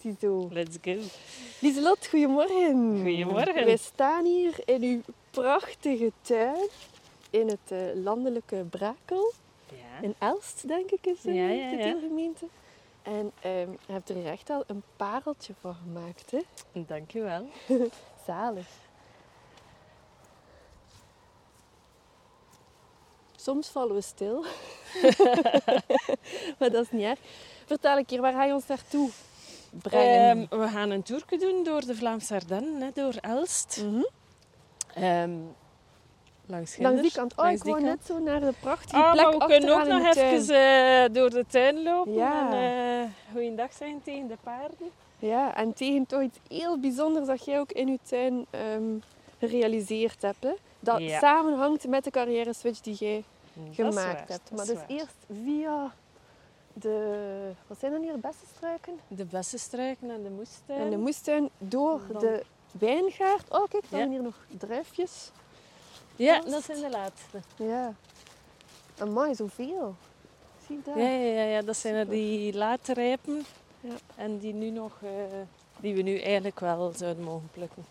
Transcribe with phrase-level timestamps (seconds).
[0.00, 0.48] Ziezo.
[0.52, 0.96] Let's go.
[1.60, 3.00] Lieselot, goedemorgen.
[3.02, 3.64] Goedemorgen.
[3.64, 6.68] Wij staan hier in uw prachtige tuin
[7.30, 9.32] in het eh, landelijke Brakel.
[9.68, 10.00] Ja.
[10.00, 12.46] In Elst, denk ik, is eh, Ja, ja, de deelgemeente.
[13.02, 16.40] En je hebt er echt al een pareltje van gemaakt, hè?
[16.72, 17.48] Dankjewel.
[18.26, 18.66] Zalig.
[23.36, 24.44] Soms vallen we stil.
[26.58, 27.18] maar dat is niet erg.
[27.66, 29.10] Vertel een keer, waar ga je ons naartoe
[29.70, 30.48] brengen?
[30.50, 33.82] Ehm, we gaan een toerke doen door de Vlaamse Ardennen, hè, door Elst.
[33.84, 34.02] Mhm.
[35.04, 35.30] Ehm,
[36.46, 36.76] langs.
[36.78, 37.32] Langs die kant.
[37.32, 39.86] Oh, Langs ik wou net zo naar de prachtige Ah, plek maar we kunnen ook
[39.86, 42.52] nog even eh, door de tuin lopen Ja.
[42.52, 44.90] en uh, goeiedag zeggen tegen de paarden.
[45.18, 48.82] Ja, en tegen toch iets heel bijzonders dat jij ook in je tuin ehm,
[49.38, 50.42] gerealiseerd hebt.
[50.42, 50.52] Hè?
[50.80, 51.18] Dat Ja.
[51.18, 54.28] samenhangt met de carrière switch die jij Dat gemaakt waar, hebt.
[54.28, 55.92] dat Maar is dus eerst via
[56.80, 57.50] de...
[57.66, 58.18] Wat zijn dan hier?
[58.18, 58.98] Bessenstruiken?
[59.08, 60.80] De bessenstruiken en de moestuin.
[60.80, 62.42] En de moestuin door Dan- de
[62.78, 63.50] wijngaard.
[63.50, 64.08] Oh, kijk, dan Ja.
[64.08, 65.30] hier nog druifjes.
[66.16, 67.40] Ja, dat zijn de laatste.
[67.56, 67.94] Ja.
[68.98, 69.94] Amai, zoveel.
[70.66, 70.94] Zie je dat?
[70.96, 73.44] Ja, ja, ja, ja, dat zijn er die later rijpen.
[73.80, 73.94] Ja.
[74.16, 75.10] En die, nu nog, eh,
[75.80, 77.84] die we nu eigenlijk wel zouden mogen plukken.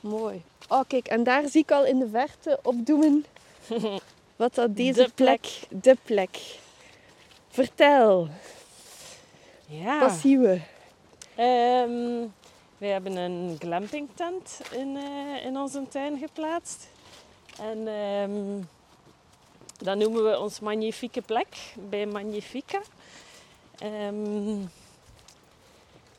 [0.00, 0.42] Mooi.
[0.68, 3.24] Oh, kijk, en daar zie ik al in de verte opdoemen
[4.36, 5.40] wat dat deze De plek.
[5.68, 6.58] plek, de plek.
[7.56, 8.28] Vertel,
[9.66, 10.00] Ja.
[10.00, 10.60] wat zien we?
[11.34, 12.28] Ehm,
[12.78, 16.88] wij hebben een glampingtent in, eh, in onze tuin geplaatst.
[17.60, 18.62] En ehm,
[19.78, 21.56] dat noemen we ons magnifieke plek
[21.88, 22.80] bij Magnifica.
[23.78, 24.58] Ehm,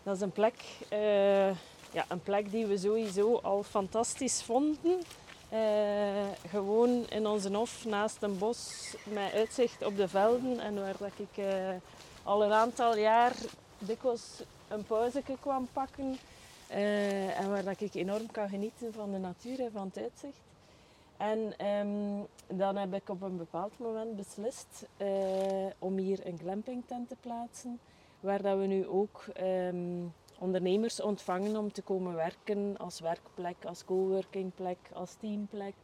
[0.03, 1.47] dat is een plek, eh,
[1.91, 5.01] ja, een plek die we sowieso al fantastisch vonden.
[5.49, 10.95] Eh, gewoon in onze hof naast een bos met uitzicht op de velden en waar
[10.97, 11.75] dat ik eh,
[12.23, 13.33] al een aantal jaar
[13.77, 16.17] dikwijls een pauze kwam pakken.
[16.67, 20.41] eh, en waar dat ik enorm kan genieten van de natuur en van het uitzicht.
[21.17, 24.85] En ehm, dan heb ik op een bepaald moment beslist
[25.79, 27.79] om hier een glampingtent te plaatsen.
[28.19, 30.03] Waar dat we nu ook ehm,
[30.37, 35.75] ondernemers ontvangen om te komen werken als werkplek, als coworkingplek, als teamplek.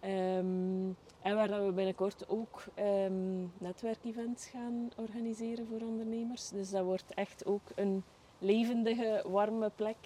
[0.00, 0.90] Ehm,
[1.22, 6.48] en waar we binnenkort ook ehm, netwerkevents gaan organiseren voor ondernemers.
[6.48, 8.04] Dus dat wordt echt ook een
[8.38, 9.96] levendige, warme plek.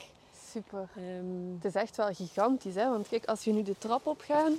[0.50, 0.88] Super.
[0.97, 2.88] Ehm, Het is echt wel gigantisch, hè?
[2.88, 4.53] Want kijk, als je nu de trap opgaat,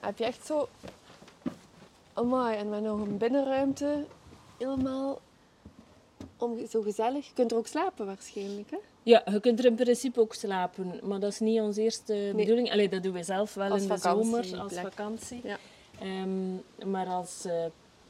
[0.00, 0.68] heb je echt zo...
[2.12, 4.06] Amai, en met nog een binnenruimte.
[4.58, 5.18] Helemaal
[6.42, 7.26] om, zo gezellig.
[7.26, 8.76] Je kunt er ook slapen waarschijnlijk, hè?
[9.02, 12.70] ja, je kunt er in principe ook slapen, maar dat is niet onze eerste bedoeling.
[12.72, 15.40] Allee, dat doen we zelf wel Als in de zomer als vakantie.
[15.44, 15.58] Ja.
[16.00, 16.54] Ehm,
[16.90, 17.64] maar als eh,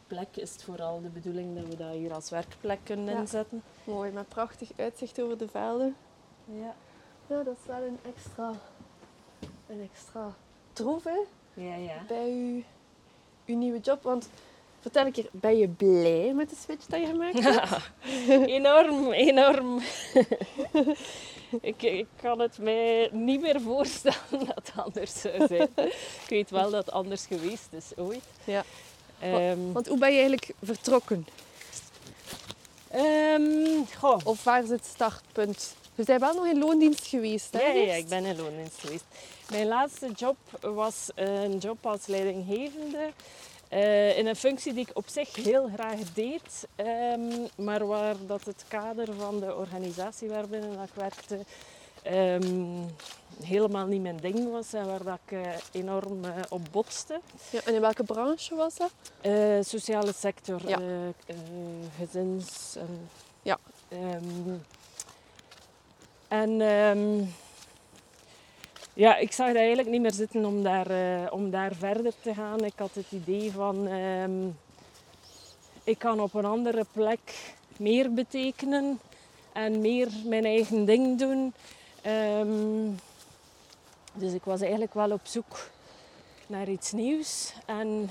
[0.06, 3.20] plek is het vooral de bedoeling dat we dat hier als werkplek kunnen Ja.
[3.20, 3.62] inzetten.
[3.84, 5.96] Mooi, met prachtig uitzicht over de velden.
[6.44, 6.74] Ja.
[7.26, 8.52] Ja, dat is wel een extra...
[9.68, 10.34] Een extra
[10.72, 11.18] troef, hè?
[11.54, 12.04] Ja, ja.
[12.08, 12.62] Bij uw,
[13.46, 14.02] uw nieuwe job.
[14.02, 14.28] Want
[14.80, 17.90] vertel een keer, ben je blij met de switch dat je gemaakt hebt?
[18.48, 19.80] enorm, enorm.
[21.60, 25.68] ik, ik kan het mij niet meer voorstellen dat het anders zou zijn.
[25.76, 28.24] ik weet wel dat het anders geweest is ooit.
[28.44, 28.64] Ja.
[29.20, 31.26] Ehm, Want hoe ben je eigenlijk vertrokken?
[32.90, 34.18] ehm, goh.
[34.24, 35.74] Of waar is het startpunt?
[35.94, 37.60] Je bent wel nog in loondienst geweest, hè?
[37.60, 39.04] Ja, ja, ik ben in loondienst geweest.
[39.50, 43.10] Mijn laatste job was een job als leidinggevende.
[43.70, 48.44] Eh, in een functie die ik op zich heel graag deed, ehm, maar waar dat
[48.44, 51.38] het kader van de organisatie waarbinnen dat ik werkte
[52.02, 52.82] ehm,
[53.44, 55.40] helemaal niet mijn ding was en waar dat ik eh,
[55.72, 57.20] enorm eh, op botste.
[57.50, 58.92] Ja, en in welke branche was dat?
[59.66, 60.78] Sociale sector, Ja.
[61.96, 62.76] gezins.
[63.42, 63.58] Ja.
[63.88, 64.54] ehm,
[66.28, 66.60] en
[68.94, 72.34] ja, ik zag dat eigenlijk niet meer zitten om daar, eh, om daar verder te
[72.34, 72.64] gaan.
[72.64, 74.48] Ik had het idee van, ehm,
[75.84, 79.00] ik kan op een andere plek meer betekenen
[79.52, 81.54] en meer mijn eigen ding doen.
[82.02, 82.88] Ehm,
[84.12, 85.70] dus ik was eigenlijk wel op zoek
[86.46, 87.52] naar iets nieuws.
[87.66, 88.10] En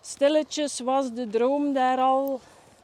[0.00, 2.40] stilletjes was de droom daar al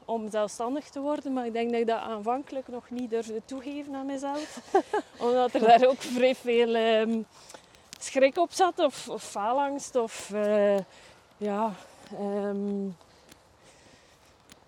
[0.06, 1.32] om zelfstandig te worden.
[1.32, 4.60] Maar ik denk dat ik dat aanvankelijk nog niet durfde toegeven aan mezelf.
[5.26, 7.20] Omdat er daar ook vrij veel ehm,
[7.98, 8.78] schrik op zat.
[8.78, 9.96] Of, of faalangst.
[9.96, 10.76] Of eh,
[11.36, 11.72] ja...
[12.18, 12.84] ehm,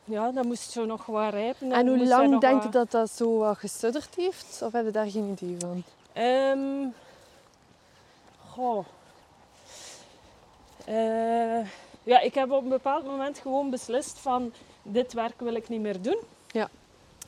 [0.05, 1.73] ja, dat moest zo nog wat rijpen.
[1.73, 4.61] En hoe lang denk je wat- dat dat zo wat gesudderd heeft?
[4.63, 5.83] Of heb je daar geen idee van?
[6.13, 6.87] Ehm
[8.59, 8.85] goh.
[10.85, 11.67] Eh,
[12.03, 14.53] ja, ik heb op een bepaald moment gewoon beslist van
[14.93, 16.19] dit werk wil ik niet meer doen.
[16.51, 16.69] Ja.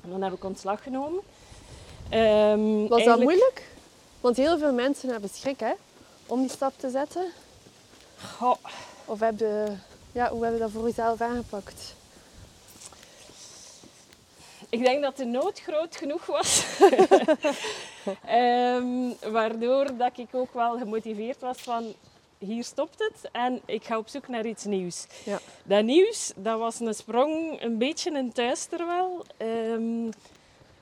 [0.03, 1.23] En dan heb ik ontslag genomen.
[2.09, 3.69] Ehm, Was dat moeilijk?
[4.21, 5.73] Want heel veel mensen hebben schrik hè,
[6.27, 7.33] om die stap te zetten.
[8.37, 8.57] Goh,
[9.05, 9.73] Of heb je,
[10.13, 11.95] ja, hoe heb je dat voor jezelf aangepakt?
[14.69, 16.65] Ik denk dat de nood groot genoeg was.
[18.27, 21.95] Ehm, waardoor dat ik ook wel gemotiveerd was van
[22.45, 25.07] hier stopt het en ik ga op zoek naar iets nieuws.
[25.25, 25.39] Ja.
[25.65, 29.25] Dat nieuws, dat was een sprong een beetje in thuis terwijl.
[29.37, 30.07] Ehm,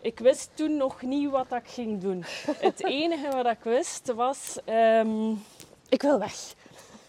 [0.00, 2.24] ik wist toen nog niet wat ik ging doen.
[2.68, 4.56] Het enige wat ik wist was...
[4.64, 5.30] ehm,
[5.88, 6.34] Ik wil weg.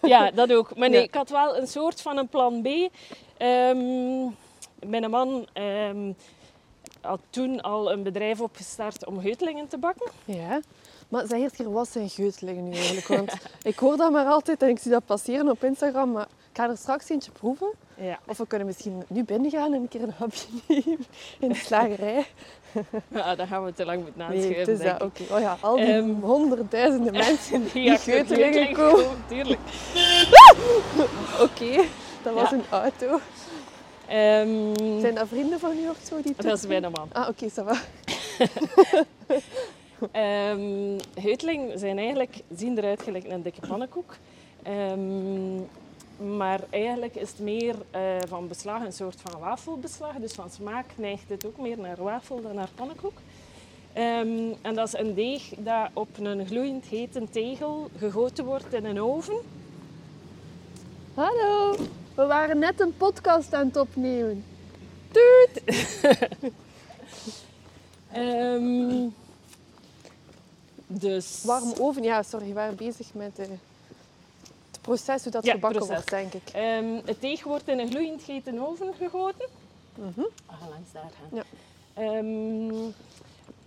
[0.02, 0.76] ja, dat ook.
[0.76, 1.06] Maar nee, Ja.
[1.06, 2.68] ik had wel een soort van een plan B.
[3.38, 4.24] Ehm,
[4.90, 5.48] mijn man
[7.02, 10.12] had toen al een bedrijf opgestart om geutelingen te bakken.
[10.26, 10.60] Ja.
[11.10, 13.08] Maar zeg eerst keer, wat zijn geutelingen nu eigenlijk?
[13.08, 16.12] Want ik hoor dat maar altijd en ik zie dat passeren op Instagram.
[16.12, 17.68] Maar ik ga er straks eentje proeven.
[17.96, 18.20] Ja.
[18.28, 21.06] Of we kunnen misschien nu binnen gaan en een keer een hapje nemen
[21.40, 22.26] in de slagerij.
[23.08, 25.02] ja, dan gaan we te lang moeten Nee, aanschuiven, het is dat.
[25.04, 25.24] Oké.
[25.34, 26.10] Oh ja, al die Ehm.
[26.10, 29.60] honderdduizenden mensen die, Die geutelingen komen, Tuurlijk.
[31.46, 31.84] Oké,
[32.24, 32.56] dat was Ja.
[32.56, 33.20] een auto.
[34.08, 36.22] Ehm, Zijn dat vrienden van u of zo?
[36.22, 37.10] Die dat is mijn man.
[37.12, 37.76] Ah, oké, ça va.
[41.14, 44.16] Heutelingen zijn eigenlijk, zien eruit gelijk een dikke pannenkoek.
[44.64, 45.56] Ehm,
[46.36, 50.16] maar eigenlijk is het meer eh, van beslag een soort van wafelbeslag.
[50.16, 53.18] Dus van smaak neigt het ook meer naar wafel dan naar pannenkoek.
[53.94, 58.86] Ehm, en dat is een deeg dat op een gloeiend hete tegel gegoten wordt in
[58.86, 59.38] een oven.
[61.14, 61.76] Hallo,
[62.16, 64.44] we waren net een podcast aan het opnemen.
[65.12, 65.64] Tuut!
[68.12, 69.08] Ehm,
[70.92, 71.44] dus...
[71.44, 73.48] Warm oven, ja, sorry, we waren bezig met eh,
[74.72, 75.96] het proces hoe dat Ja, gebakken proces.
[75.96, 76.54] wordt, denk ik.
[76.54, 79.48] Ehm, het deeg wordt in een gloeiend hete oven gegoten.
[79.96, 80.22] Mhm.
[80.46, 81.30] Ah, langs daar gaan.
[81.38, 81.44] Ja.
[81.94, 82.92] Ehm,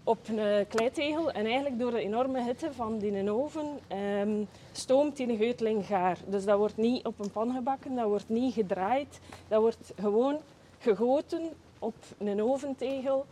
[0.04, 4.42] op een kleitegel en eigenlijk door de enorme hitte van die oven ehm,
[4.72, 6.18] stoomt die geuteling gaar.
[6.26, 10.38] Dus dat wordt niet op een pan gebakken, dat wordt niet gedraaid, dat wordt gewoon
[10.78, 11.42] gegoten
[11.78, 13.26] op een oventegel.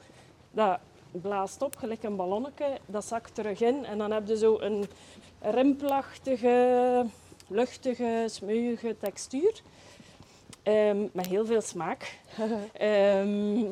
[0.51, 0.79] Dat
[1.11, 4.85] blaast op gelijk een ballonnetje, dat zakt terug in en dan heb je zo een
[5.41, 7.05] rimpelachtige,
[7.47, 9.61] luchtige, smeuïge textuur.
[10.63, 12.19] Ehm, met heel veel smaak.
[12.73, 13.65] Ehm,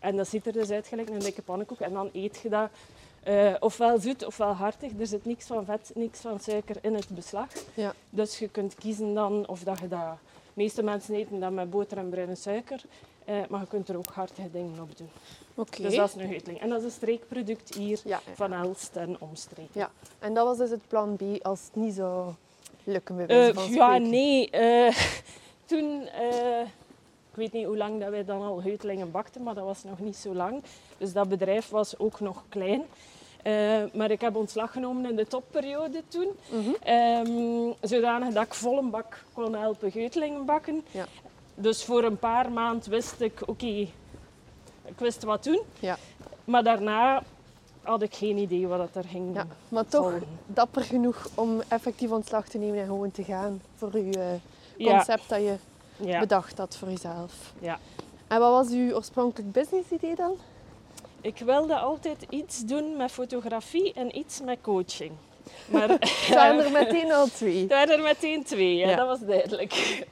[0.00, 1.80] en dat ziet er dus uit gelijk een dikke pannenkoek.
[1.80, 2.70] En dan eet je dat
[3.22, 4.92] eh, ofwel zoet ofwel hartig.
[4.98, 7.48] Er zit niks van vet, niks van suiker in het beslag.
[7.74, 7.94] Ja.
[8.10, 10.00] Dus je kunt kiezen dan of dat je dat...
[10.00, 12.80] De meeste mensen eten dat met boter en bruine suiker.
[13.24, 15.08] eh, maar je kunt er ook hartige dingen op doen.
[15.64, 16.60] Dus dat is een geuteling.
[16.60, 18.34] En dat is een streekproduct hier Ja, ja.
[18.34, 19.70] van Elst en omstreken.
[19.72, 19.90] Ja.
[20.18, 22.32] En dat was dus het plan B als het niet zou
[22.84, 24.50] lukken bij Eh, ja, nee.
[24.50, 24.96] eh,
[25.66, 26.60] toen, eh,
[27.30, 29.98] ik weet niet hoe lang dat wij dan al heutelingen bakten, maar dat was nog
[29.98, 30.62] niet zo lang.
[30.98, 32.82] Dus dat bedrijf was ook nog klein.
[33.92, 36.28] Maar ik heb ontslag genomen in de topperiode toen.
[36.82, 40.84] Ehm, zodanig dat ik vol een bak kon helpen geutelingen bakken.
[40.90, 41.04] Ja.
[41.54, 43.86] Dus voor een paar maanden wist ik, oké,
[44.86, 45.60] ik wist wat doen.
[45.78, 45.96] Ja.
[46.44, 47.22] Maar daarna
[47.82, 50.26] had ik geen idee wat dat er ging Ja, maar toch volgen.
[50.46, 54.90] dapper genoeg om effectief ontslag te nemen en gewoon te gaan voor je eh, Ja,
[54.96, 55.54] concept dat je
[55.96, 57.32] ja, bedacht had voor jezelf.
[57.60, 57.78] ja.
[58.28, 60.32] En wat was uw oorspronkelijk business idee dan?
[61.20, 65.12] Ik wilde altijd iets doen met fotografie en iets met coaching.
[65.72, 67.60] Maar Het waren er meteen al twee.
[67.60, 68.96] het waren er meteen twee, ja, Ja.
[68.96, 70.04] dat was duidelijk.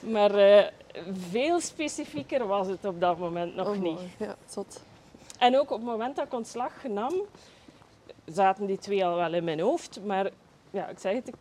[0.00, 0.64] Maar eh,
[1.30, 3.82] veel specifieker was het op dat moment nog Oh, niet.
[3.94, 4.10] mooi.
[4.18, 4.82] Ja, zot.
[5.38, 7.12] En ook op het moment dat ik ontslag nam,
[8.24, 10.00] zaten die twee al wel in mijn hoofd.
[10.04, 10.30] Maar
[10.70, 11.34] ja, ik zeg het, ik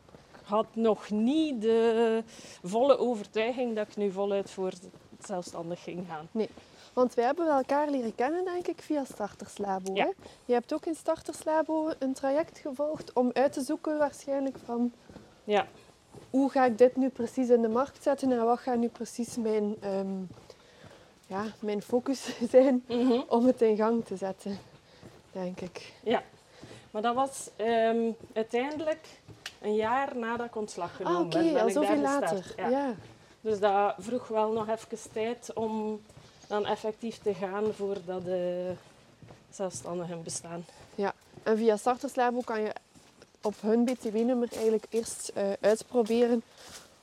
[0.43, 2.23] had nog niet de
[2.63, 4.71] volle overtuiging dat ik nu voluit voor
[5.19, 6.47] zelfstandig ging gaan.
[6.93, 9.93] Want wij hebben elkaar leren kennen, denk ik, via Starters Labo.
[9.93, 10.03] Ja.
[10.03, 10.09] Hè?
[10.45, 14.91] Je hebt ook in Starters Labo een traject gevolgd om uit te zoeken waarschijnlijk van
[15.43, 15.67] Ja,
[16.29, 19.37] hoe ga ik dit nu precies in de markt zetten en wat gaat nu precies
[19.37, 20.21] mijn, ehm,
[21.27, 23.21] ja, mijn focus zijn Mhm.
[23.27, 24.57] om het in gang te zetten,
[25.31, 25.93] denk ik.
[26.03, 26.23] Ja,
[26.91, 29.07] maar dat was ehm, uiteindelijk
[29.61, 31.53] een jaar nadat ik ontslag Ah, genomen oké, ben.
[31.53, 32.53] ben al ik zoveel daar later.
[32.57, 32.69] Ja.
[32.69, 32.93] Ja.
[33.41, 36.01] Dus dat vroeg wel nog even tijd om
[36.47, 38.73] dan effectief te gaan voordat de
[39.49, 40.65] zelfstandigen bestaan.
[41.43, 42.71] En via Starters Labo kan je
[43.43, 46.43] op hun BTW-nummer eigenlijk eerst eh, uitproberen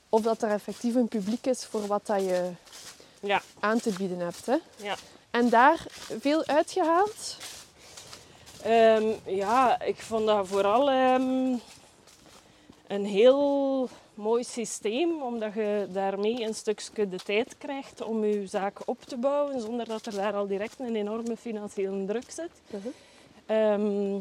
[0.08, 2.50] of dat er effectief een publiek is voor wat dat je
[3.20, 4.46] Ja, aan te bieden hebt.
[4.46, 4.56] Hè?
[4.76, 4.94] ja.
[5.30, 5.86] En daar
[6.20, 7.36] veel uitgehaald.
[8.62, 11.56] Ehm, ja, ik vond dat vooral ehm,
[12.86, 18.78] een heel mooi systeem, omdat je daarmee een stukje de tijd krijgt om je zaak
[18.84, 22.50] op te bouwen, zonder dat er daar al direct een enorme financiële druk zit.
[22.70, 22.88] Mhm.
[23.46, 24.18] Ehm,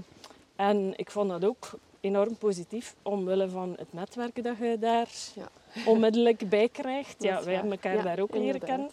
[0.56, 1.70] en ik vond dat ook
[2.01, 5.48] enorm positief, omwille van het netwerk dat je daar Ja.
[5.86, 7.24] onmiddellijk bij krijgt.
[7.24, 8.89] Ja, wij hebben elkaar Ja, daar ook leren kennen.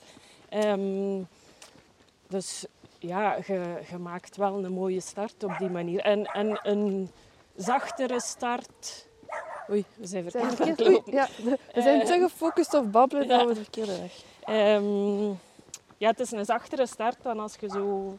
[0.48, 1.22] Ehm,
[2.28, 2.64] dus
[2.98, 6.00] ja, je, je maakt wel een mooie start op die manier.
[6.00, 7.10] En, en een
[7.56, 9.06] zachtere start.
[9.70, 10.86] Oei, we zijn verkeerd?
[10.86, 14.22] Oei, ja, we zijn Eh, te gefocust op babbelen dat we de verkeerde weg.
[14.44, 15.26] Ehm,
[15.96, 18.16] ja, het is een zachtere start dan als je zo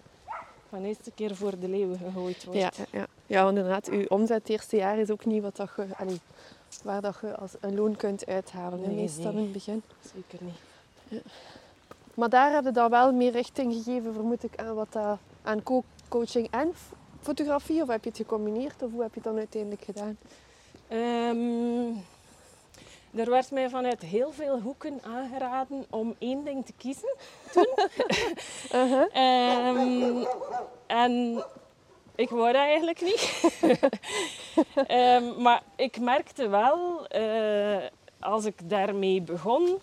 [0.69, 2.59] van de eerste keer voor de leeuwen gegooid wordt.
[2.59, 3.43] Ja, ja, ja.
[3.43, 6.19] want inderdaad, uw omzet het eerste jaar is ook niet wat dat je, allee,
[6.83, 8.81] waar dat je als een loon kunt uithalen.
[8.81, 9.33] Nee, meestal nee.
[9.33, 9.83] in het begin.
[10.13, 11.21] Zeker niet.
[12.13, 15.83] Maar daar hebben dan wel meer richting gegeven, vermoed ik, aan, wat dat, aan co-
[16.07, 16.74] coaching en
[17.21, 17.81] fotografie?
[17.81, 18.81] Of heb je het gecombineerd?
[18.83, 20.17] Of hoe heb je het dan uiteindelijk gedaan?
[20.88, 22.00] Ehm,
[23.16, 27.16] er werd mij vanuit heel veel hoeken aangeraden om één ding te kiezen.
[28.74, 29.06] Uh-huh.
[29.14, 30.26] Ehm,
[30.88, 31.44] en
[32.16, 33.52] ik wou dat eigenlijk niet.
[34.88, 37.78] Ehm, maar ik merkte wel, eh,
[38.20, 39.80] als ik daarmee begon,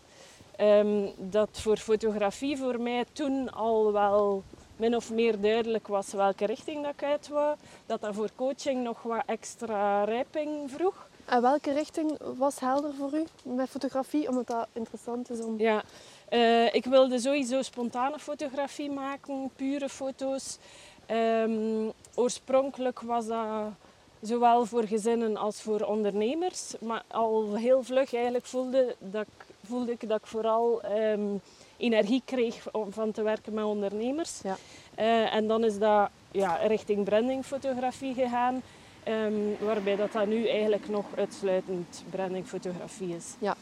[0.56, 4.42] ehm, dat voor fotografie voor mij toen al wel
[4.76, 7.56] min of meer duidelijk was welke richting dat ik uit wou.
[7.86, 11.08] Dat dat voor coaching nog wat extra rijping vroeg.
[11.24, 14.28] En welke richting was helder voor u met fotografie?
[14.28, 15.60] Omdat dat interessant is om...
[15.60, 15.82] Ja,
[16.28, 20.58] eh, ik wilde sowieso spontane fotografie maken, pure foto's.
[21.06, 23.72] Ehm, oorspronkelijk was dat
[24.20, 26.74] zowel voor gezinnen als voor ondernemers.
[26.80, 31.36] Maar al heel vlug eigenlijk voelde, dat ik, voelde ik dat ik vooral ehm,
[31.76, 34.40] energie kreeg om van te werken met ondernemers.
[34.42, 34.56] Ja.
[34.94, 38.62] Eh, en dan is dat ja, richting brandingfotografie gegaan.
[39.04, 43.24] Ehm, waarbij dat, dat nu eigenlijk nog uitsluitend brandingfotografie is.
[43.38, 43.56] Ja.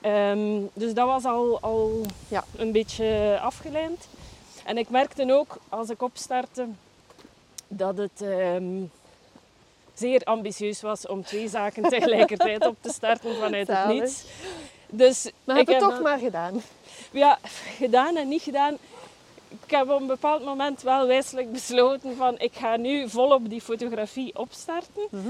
[0.00, 2.44] Ehm, dus dat was al, al Ja.
[2.56, 4.08] een beetje afgeleid.
[4.64, 6.66] En ik merkte ook als ik opstartte
[7.68, 8.82] dat het ehm,
[9.94, 14.24] zeer ambitieus was om twee zaken tegelijkertijd op te starten vanuit het niets.
[14.90, 16.62] Dus Maar ik heb het toch maar gedaan.
[17.10, 17.38] ja,
[17.76, 18.76] gedaan en niet gedaan.
[19.64, 23.60] Ik heb op een bepaald moment wel wijselijk besloten van ik ga nu volop die
[23.60, 25.06] fotografie opstarten.
[25.10, 25.28] Mhm.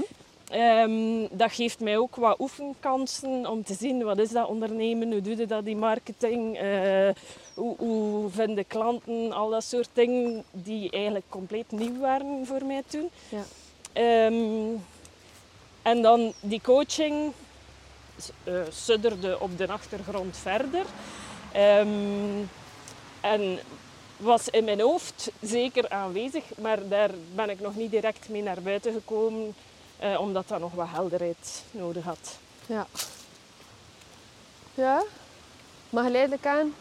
[0.49, 5.21] Ehm, dat geeft mij ook wat oefenkansen om te zien wat is dat ondernemen, hoe
[5.21, 7.09] doe je dat, die marketing, eh,
[7.55, 12.83] hoe, hoe vinden klanten, al dat soort dingen die eigenlijk compleet nieuw waren voor mij
[12.87, 13.09] toen.
[13.29, 13.43] Ja.
[13.93, 14.75] Ehm,
[15.81, 17.31] en dan die coaching
[18.43, 20.85] eh, sudderde op de achtergrond verder.
[21.51, 22.43] Ehm,
[23.21, 23.59] en
[24.17, 28.61] was in mijn hoofd zeker aanwezig, maar daar ben ik nog niet direct mee naar
[28.61, 29.55] buiten gekomen,
[29.99, 32.37] eh, omdat dat nog wat helderheid nodig had.
[32.65, 32.87] Ja.
[34.73, 35.03] Ja.
[35.89, 36.73] Maar geleidelijk aan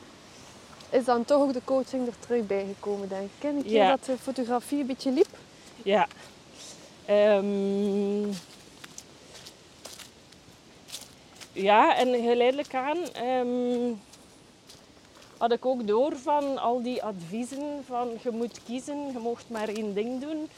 [0.90, 3.45] is dan toch ook de coaching er terug bij gekomen, denk ik.
[3.45, 3.88] Een keer Ja.
[3.88, 5.28] dat de fotografie een beetje liep.
[5.83, 6.07] Ja.
[7.05, 8.28] Ehm,
[11.52, 13.93] ja, en geleidelijk aan ehm,
[15.38, 19.69] had ik ook door van al die adviezen van je moet kiezen, je mocht maar
[19.69, 20.49] één ding doen.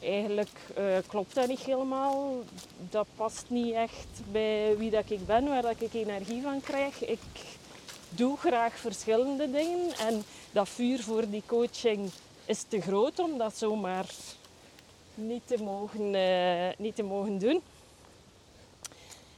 [0.00, 2.42] Eigenlijk eh, klopt dat niet helemaal.
[2.90, 7.04] Dat past niet echt bij wie dat ik ben, waar dat ik energie van krijg.
[7.04, 7.18] Ik
[8.08, 12.10] doe graag verschillende dingen en dat vuur voor die coaching
[12.44, 14.06] is te groot om dat zomaar
[15.14, 17.60] niet te mogen, eh, niet te mogen doen.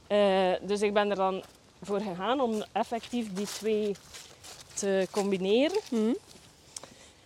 [0.07, 1.43] Eh, dus ik ben er dan
[1.83, 3.97] voor gegaan om effectief die twee
[4.83, 5.81] te combineren.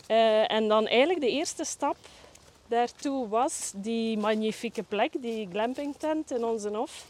[0.07, 1.97] Eh, en dan eigenlijk de eerste stap
[2.69, 7.07] daartoe was die magnifieke plek, die glampingtent in onze hof,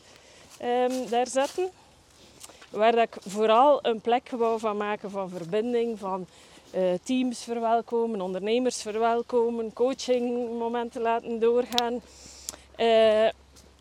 [0.58, 1.70] ehm, daar zetten.
[2.70, 6.26] Waar dat ik vooral een plek wou van maken van verbinding, van
[6.70, 12.00] eh, teams verwelkomen, ondernemers verwelkomen, coachingmomenten laten doorgaan.
[12.76, 13.24] Eh,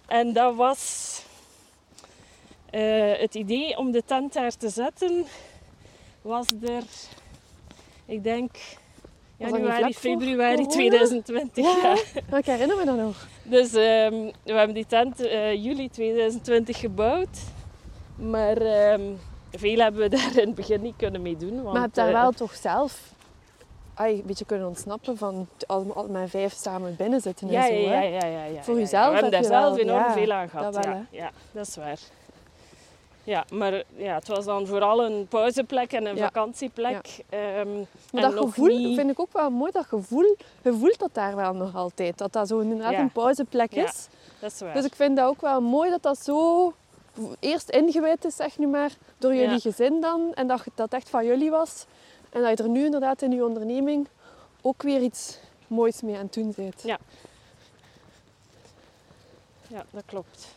[0.06, 1.24] en dat was
[3.20, 5.26] het idee om de tent daar te zetten,
[6.26, 6.84] was er,
[8.06, 8.52] ik denk,
[9.38, 10.72] januari, februari corona?
[10.74, 11.66] 2020.
[11.66, 11.96] Ja,
[12.32, 12.38] ja.
[12.38, 13.28] ik herinner me dat nog.
[13.44, 17.38] Dus ehm, we hebben die tent eh, juli 2020 gebouwd.
[18.16, 19.02] Maar ehm,
[19.52, 21.52] veel hebben we daar in het begin niet kunnen mee doen.
[21.54, 23.14] Want, maar je hebt daar eh, wel toch zelf
[23.94, 27.68] ai, een beetje kunnen ontsnappen van al, al met vijf samen binnen zitten en ja,
[27.68, 27.74] zo.
[27.74, 27.96] ja, hè?
[28.02, 30.32] ja, ja, ja, ja, Voor jezelf We hebben heb daar je zelf wel- enorm veel
[30.32, 30.74] aan gehad.
[30.74, 32.00] dat wel, ja, ja, dat is waar.
[33.26, 36.24] Ja, maar ja, het was dan vooral een pauzeplek en een Ja.
[36.26, 37.24] vakantieplek.
[37.30, 37.74] Ehm,
[38.12, 39.72] Maar en dat gevoel niet- vind ik ook wel mooi.
[39.72, 42.18] Dat gevoel, je voelt dat daar wel nog altijd.
[42.18, 43.00] Dat dat zo inderdaad Ja.
[43.00, 43.84] een pauzeplek Ja.
[43.84, 44.08] is.
[44.40, 44.74] Dat is waar.
[44.74, 46.74] Dus ik vind dat ook wel mooi dat dat zo
[47.40, 50.32] eerst ingewijd is, zeg nu maar, door jullie gezin dan.
[50.34, 51.86] En dat dat echt van jullie was.
[52.30, 54.08] En dat je er nu inderdaad in je onderneming
[54.62, 56.82] ook weer iets moois mee aan het doen bent.
[56.84, 56.98] Ja.
[59.68, 60.48] Ja, dat klopt.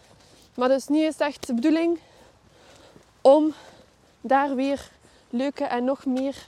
[0.55, 1.99] Maar dus nu is het echt de bedoeling
[3.21, 3.55] om
[4.21, 4.91] daar weer
[5.31, 6.47] leuke en nog meer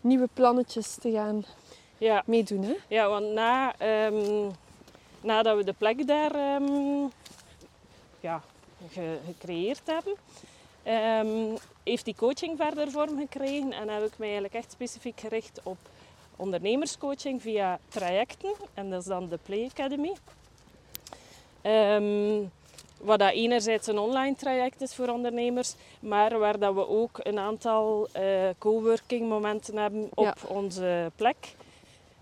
[0.00, 1.44] nieuwe plannetjes te gaan
[1.98, 2.62] Ja, meedoen.
[2.62, 2.74] Hè?
[2.88, 4.50] ja want na, ehm,
[5.20, 7.06] nadat we de plek daar ehm,
[8.20, 8.42] ja,
[8.90, 10.14] ge- gecreëerd hebben,
[10.82, 15.60] ehm, heeft die coaching verder vorm gekregen en heb ik mij eigenlijk echt specifiek gericht
[15.62, 15.76] op
[16.36, 18.52] ondernemerscoaching via trajecten.
[18.74, 20.12] En dat is dan de Play Academy.
[23.02, 27.38] Wat dat enerzijds een online traject is voor ondernemers, maar waar dat we ook een
[27.38, 28.22] aantal eh,
[28.58, 30.34] coworking momenten hebben op Ja.
[30.48, 31.54] onze plek.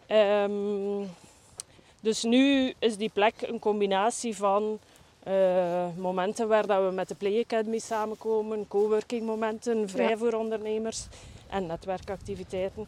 [0.07, 1.05] Ehm,
[2.01, 4.79] dus nu is die plek een combinatie van
[5.23, 10.17] eh, momenten waar dat we met de Play Academy samenkomen, coworking momenten, vrij Ja.
[10.17, 11.07] voor ondernemers
[11.49, 12.87] en netwerkactiviteiten.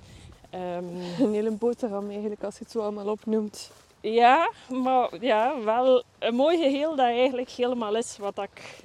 [0.50, 0.84] Ehm,
[1.22, 3.70] Een hele boterham eigenlijk, als je het zo allemaal opnoemt.
[4.02, 8.82] Ja, maar ja, wel een mooi geheel dat eigenlijk helemaal is wat ik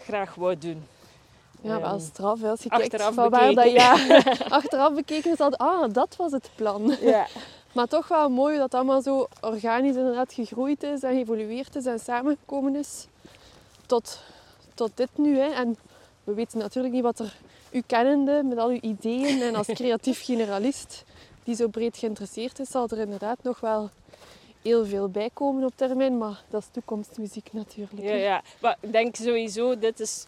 [0.00, 0.86] graag wou doen.
[1.60, 2.40] Ja, wel Ehm, straf.
[2.40, 3.72] hè, Als je kijkt achteraf van waar dat, bekeken.
[3.82, 4.22] ja,
[4.58, 6.96] achteraf bekeken is dat, ah, dat was het plan.
[7.00, 7.26] ja.
[7.72, 11.98] Maar toch wel mooi dat allemaal zo organisch inderdaad gegroeid is en geëvolueerd is en
[11.98, 13.06] samengekomen is
[13.86, 14.20] tot,
[14.74, 15.38] tot dit nu.
[15.38, 15.48] Hè.
[15.50, 15.76] En
[16.24, 17.36] we weten natuurlijk niet wat er
[17.70, 21.04] u kennende, met al uw ideeën en als creatief generalist
[21.44, 23.90] die zo breed geïnteresseerd is, zal er inderdaad nog wel
[24.62, 26.18] heel veel bij komen op termijn.
[26.18, 28.02] Maar dat is toekomstmuziek natuurlijk.
[28.02, 28.42] Ja, ja.
[28.60, 30.24] Maar ik denk sowieso, dit is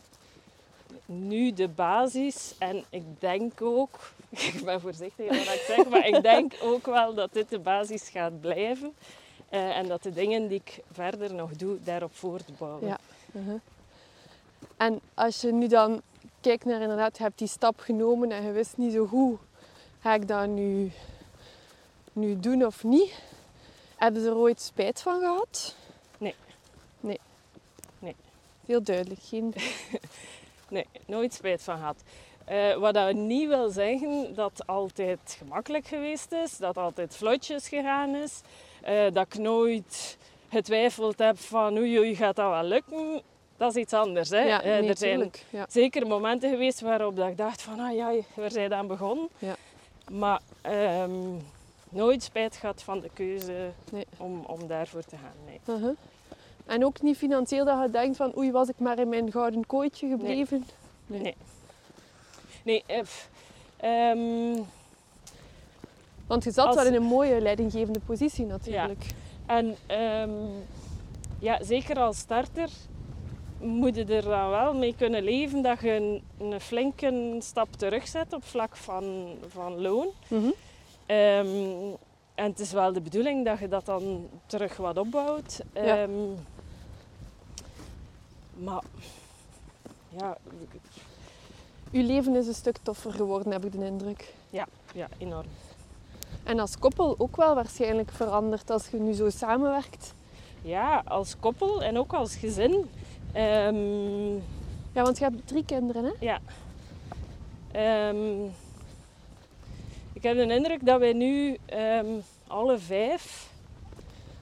[1.07, 2.55] nu de basis.
[2.59, 3.99] En ik denk ook,
[4.53, 7.59] ik ben voorzichtig in wat ik zeg, maar ik denk ook wel dat dit de
[7.59, 8.95] basis gaat blijven.
[9.49, 12.87] Eh, en dat de dingen die ik verder nog doe, daarop voortbouwen.
[12.87, 12.99] Ja.
[13.33, 13.61] Uh-huh.
[14.77, 16.03] En als je nu dan
[16.41, 19.39] kijkt naar inderdaad, je hebt die stap genomen en je wist niet zo goed,
[20.01, 20.93] ga ik dat nu,
[22.13, 23.13] nu doen of niet?
[24.05, 25.75] Hebben ze er ooit spijt van gehad?
[26.19, 26.35] Nee.
[27.01, 27.21] Nee.
[27.99, 28.17] Nee.
[28.67, 29.55] Heel duidelijk, geen...
[30.69, 32.03] Nee, nooit spijt van gehad.
[32.45, 37.69] Eh, wat dat niet wil zeggen dat het altijd gemakkelijk geweest is, dat altijd vlotjes
[37.69, 38.41] gegaan is,
[38.83, 40.19] eh, dat ik nooit
[40.51, 43.23] getwijfeld heb van oei, oei, gaat dat wel lukken?
[43.57, 44.31] Dat is iets anders.
[44.31, 44.41] Hè?
[44.43, 45.31] Ja, Eh, nee, er zijn.
[45.51, 45.67] Ja.
[45.69, 49.29] zeker momenten geweest waarop dat ik dacht van ah ja, waar zijn aan begonnen?
[49.39, 49.57] Ja.
[50.11, 51.37] Maar ehm,
[51.95, 54.07] nooit spijt gehad van de keuze Nee.
[54.17, 55.77] om, om daarvoor te gaan.
[55.81, 55.95] Nee.
[56.67, 59.67] En ook niet financieel dat je denkt van oei, was ik maar in mijn gouden
[59.67, 60.65] kooitje gebleven?
[61.07, 61.21] Nee.
[61.23, 61.35] Nee.
[62.65, 64.63] Nee, eh, ehm,
[66.27, 69.05] Want je zat Als- wel in een mooie leidinggevende positie natuurlijk.
[69.47, 70.31] En ehm,
[71.39, 72.69] ja, zeker als starter
[73.61, 78.33] moet je er dan wel mee kunnen leven dat je een, een flinke stap terugzet
[78.33, 80.09] op vlak van, van loon.
[80.29, 80.51] Mhm.
[81.07, 81.93] Ehm,
[82.35, 85.61] en het is wel de bedoeling dat je dat dan terug wat opbouwt.
[85.75, 86.03] Ja.
[86.03, 86.11] Ehm,
[88.55, 88.83] maar
[90.09, 90.37] ja,
[91.93, 94.35] Uw leven is een stuk toffer geworden, heb ik de indruk.
[94.95, 95.47] ja, enorm.
[96.45, 100.15] En als koppel ook wel waarschijnlijk veranderd als je nu zo samenwerkt.
[100.63, 102.91] Ja, als koppel en ook als gezin.
[103.33, 104.33] Ehm,
[104.93, 106.13] Ja, want je hebt drie kinderen, hè?
[106.21, 106.39] Ja.
[110.25, 112.07] Heb de indruk dat wij nu ehm,
[112.47, 113.53] alle vijf.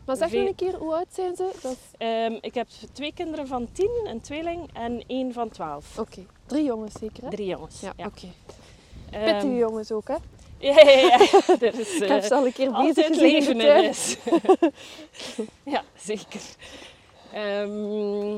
[0.05, 1.51] Maar zeg nog een keer, hoe oud zijn ze?
[1.63, 5.99] Dat ehm, ik heb twee kinderen van tien, een tweeling, en één van twaalf.
[5.99, 7.31] Oké, drie jongens zeker, hè?
[7.31, 7.81] Drie jongens.
[7.81, 8.07] Ja, Ja.
[8.07, 8.27] oké.
[9.11, 10.15] Ehm, Pittige jongens ook, hè?
[10.69, 11.19] ja, ja, ja.
[11.61, 14.17] Er is ik eh, heb ze al een keer bezig leven in is.
[15.75, 16.41] ja, zeker.
[17.33, 18.37] Ehm,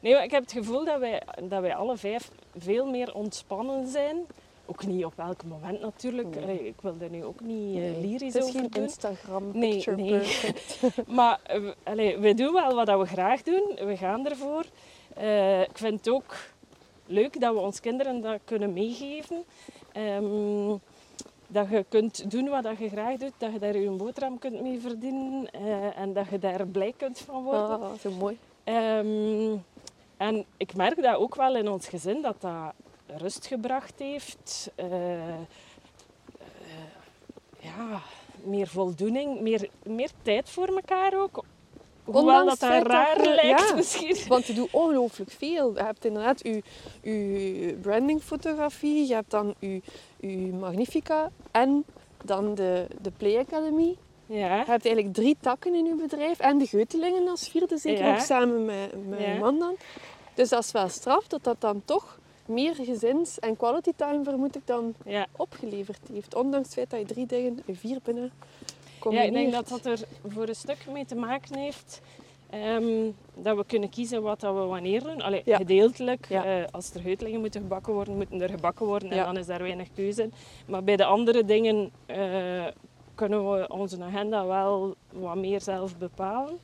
[0.00, 3.86] nee, maar ik heb het gevoel dat wij, dat wij alle vijf veel meer ontspannen
[3.86, 4.16] zijn.
[4.70, 6.34] Ook niet op elk moment natuurlijk.
[6.34, 6.42] Nee.
[6.42, 8.82] Allee, Ik wil er nu ook niet Nee, lyrisch Het is over geen doen.
[8.82, 10.22] Instagram Nee, picture nee.
[11.06, 13.78] Maar eh, we- allee, we doen wel wat we graag doen.
[13.84, 14.64] We gaan ervoor.
[15.14, 16.36] Eh, ik vind het ook
[17.06, 19.44] leuk dat we ons kinderen dat kunnen meegeven.
[19.92, 20.76] Ehm,
[21.46, 23.32] dat je kunt doen wat je graag doet.
[23.38, 25.50] Dat je daar je boterham kunt mee verdienen.
[25.96, 27.80] en dat je daar blij kunt van worden.
[27.80, 28.38] Ah, zo mooi.
[28.64, 29.56] Ehm,
[30.16, 32.22] en ik merk dat ook wel in ons gezin.
[32.22, 32.72] Dat dat
[33.16, 34.70] rust gebracht heeft.
[34.74, 35.34] Eh, eh,
[37.58, 38.00] ja,
[38.42, 39.40] meer voldoening.
[39.40, 41.44] Meer, meer tijd voor elkaar ook.
[42.04, 43.74] Hoewel Ondanks dat dat raar lijkt ja.
[43.74, 44.16] misschien.
[44.28, 45.74] Want je doet ongelooflijk veel.
[45.74, 46.62] Je hebt inderdaad je,
[47.02, 49.80] je brandingfotografie, je hebt dan je,
[50.20, 51.84] je Magnifica en
[52.24, 53.96] dan de, de Play Academy.
[54.26, 58.04] Ja, Je hebt eigenlijk drie takken in je bedrijf en de Geutelingen als vierde, zeker
[58.04, 58.12] Ja.
[58.12, 59.32] ook samen met, met Ja.
[59.32, 59.76] je man dan.
[60.34, 62.19] Dus dat is wel straf dat dat dan toch
[62.50, 65.26] meer gezins- en quality time, vermoed ik, dan Ja.
[65.36, 66.34] opgeleverd heeft.
[66.34, 68.46] Ondanks het feit dat je drie dingen, je vier binnen ja,
[68.94, 69.32] ik combineert.
[69.32, 72.00] denk dat dat er voor een stuk mee te maken heeft
[72.50, 75.20] ehm, dat we kunnen kiezen wat dat we wanneer doen.
[75.22, 75.56] Allee, Ja.
[75.56, 76.26] gedeeltelijk.
[76.28, 76.44] Ja.
[76.44, 79.10] eh, als er geutelingen moeten gebakken worden, moeten er gebakken worden.
[79.10, 79.24] En Ja.
[79.24, 80.32] dan is daar weinig keuze in.
[80.66, 82.66] Maar bij de andere dingen eh,
[83.14, 86.58] kunnen we onze agenda wel wat meer zelf bepalen.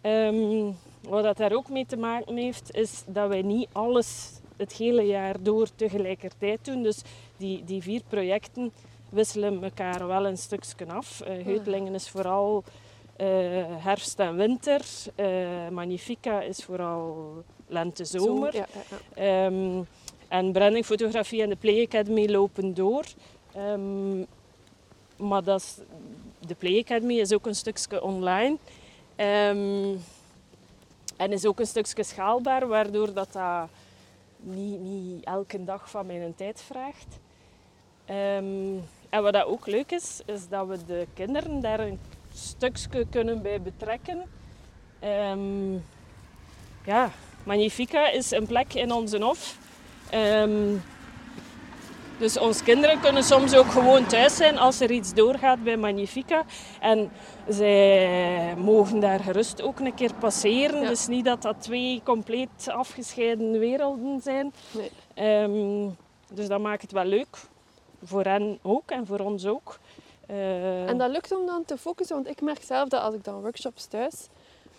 [0.00, 0.70] Ehm,
[1.08, 5.02] wat dat daar ook mee te maken heeft, is dat wij niet alles het hele
[5.02, 6.82] jaar door tegelijkertijd doen.
[6.82, 7.02] Dus
[7.36, 8.72] die, die vier projecten
[9.08, 11.20] wisselen elkaar wel een stukje af.
[11.20, 12.64] Eh Heutelingen is vooral
[13.16, 13.26] eh,
[13.84, 14.80] herfst en winter.
[15.14, 18.52] Eh, Magnifica is vooral lente-zomer.
[18.52, 19.46] Zo, ja, ja, ja.
[19.46, 19.82] Ehm,
[20.28, 23.04] en branding, fotografie en de Play Academy lopen door.
[23.54, 24.18] Ehm,
[25.16, 25.76] maar dat is,
[26.46, 28.56] de Play Academy is ook een stukje online.
[29.16, 29.94] Ehm,
[31.16, 33.68] en is ook een stukje schaalbaar, waardoor dat, dat
[34.42, 37.18] niet, niet elke dag van mijn tijd vraagt.
[38.04, 38.76] Ehm,
[39.08, 41.98] en wat dat ook leuk is, is dat we de kinderen daar een
[42.32, 44.22] stukje kunnen bij betrekken.
[44.98, 45.72] Ehm,
[46.84, 47.10] ja,
[47.44, 49.58] Magnifica is een plek in onze hof.
[50.10, 50.76] Ehm,
[52.18, 56.44] dus onze kinderen kunnen soms ook gewoon thuis zijn als er iets doorgaat bij Magnifica.
[56.80, 57.10] En
[57.48, 60.80] zij mogen daar gerust ook een keer passeren.
[60.82, 60.88] Ja.
[60.88, 64.52] Dus niet dat dat twee compleet afgescheiden werelden zijn.
[64.70, 64.90] Nee.
[65.14, 65.88] Ehm,
[66.34, 67.36] dus dat maakt het wel leuk.
[68.04, 69.78] Voor hen ook en voor ons ook.
[70.26, 73.24] Eh, En dat lukt om dan te focussen, want ik merk zelf dat als ik
[73.24, 74.28] dan workshops thuis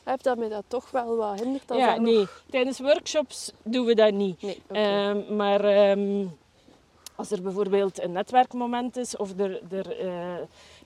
[0.03, 1.63] heb, dat mij dat toch wel wat hindert.
[1.67, 2.25] Ja, nog- nee.
[2.49, 4.41] Tijdens workshops doen we dat niet.
[4.41, 4.79] Nee, oké.
[4.79, 6.25] Ehm, maar ehm,
[7.15, 10.35] als er bijvoorbeeld een netwerkmoment is of er, er eh,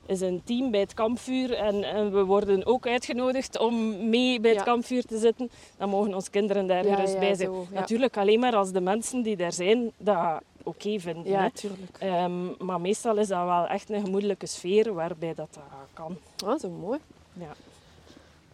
[0.05, 4.49] is een team bij het kampvuur en, en we worden ook uitgenodigd om mee bij
[4.51, 4.65] het Ja.
[4.65, 7.49] kampvuur te zitten, dan mogen onze kinderen daar Ja, gerust ja, bij zijn.
[7.53, 7.67] zo.
[7.71, 11.31] Natuurlijk alleen maar als de mensen die daar zijn dat oké vinden.
[11.31, 11.51] Ja, hè.
[11.51, 11.97] tuurlijk.
[11.99, 15.63] Ehm, maar meestal is dat wel echt een gemoedelijke sfeer waarbij dat, dat
[15.93, 16.17] kan.
[16.45, 16.99] Ah, zo mooi.
[17.33, 17.51] Ja.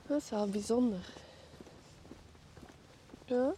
[0.07, 0.99] Dat is wel bijzonder.
[3.25, 3.53] Ja.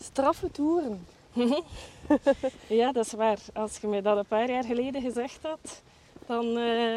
[0.00, 1.06] Straffe toeren.
[2.80, 3.38] ja, dat is waar.
[3.54, 5.82] Als je mij dat een paar jaar geleden gezegd had,
[6.26, 6.56] dan...
[6.56, 6.96] eh,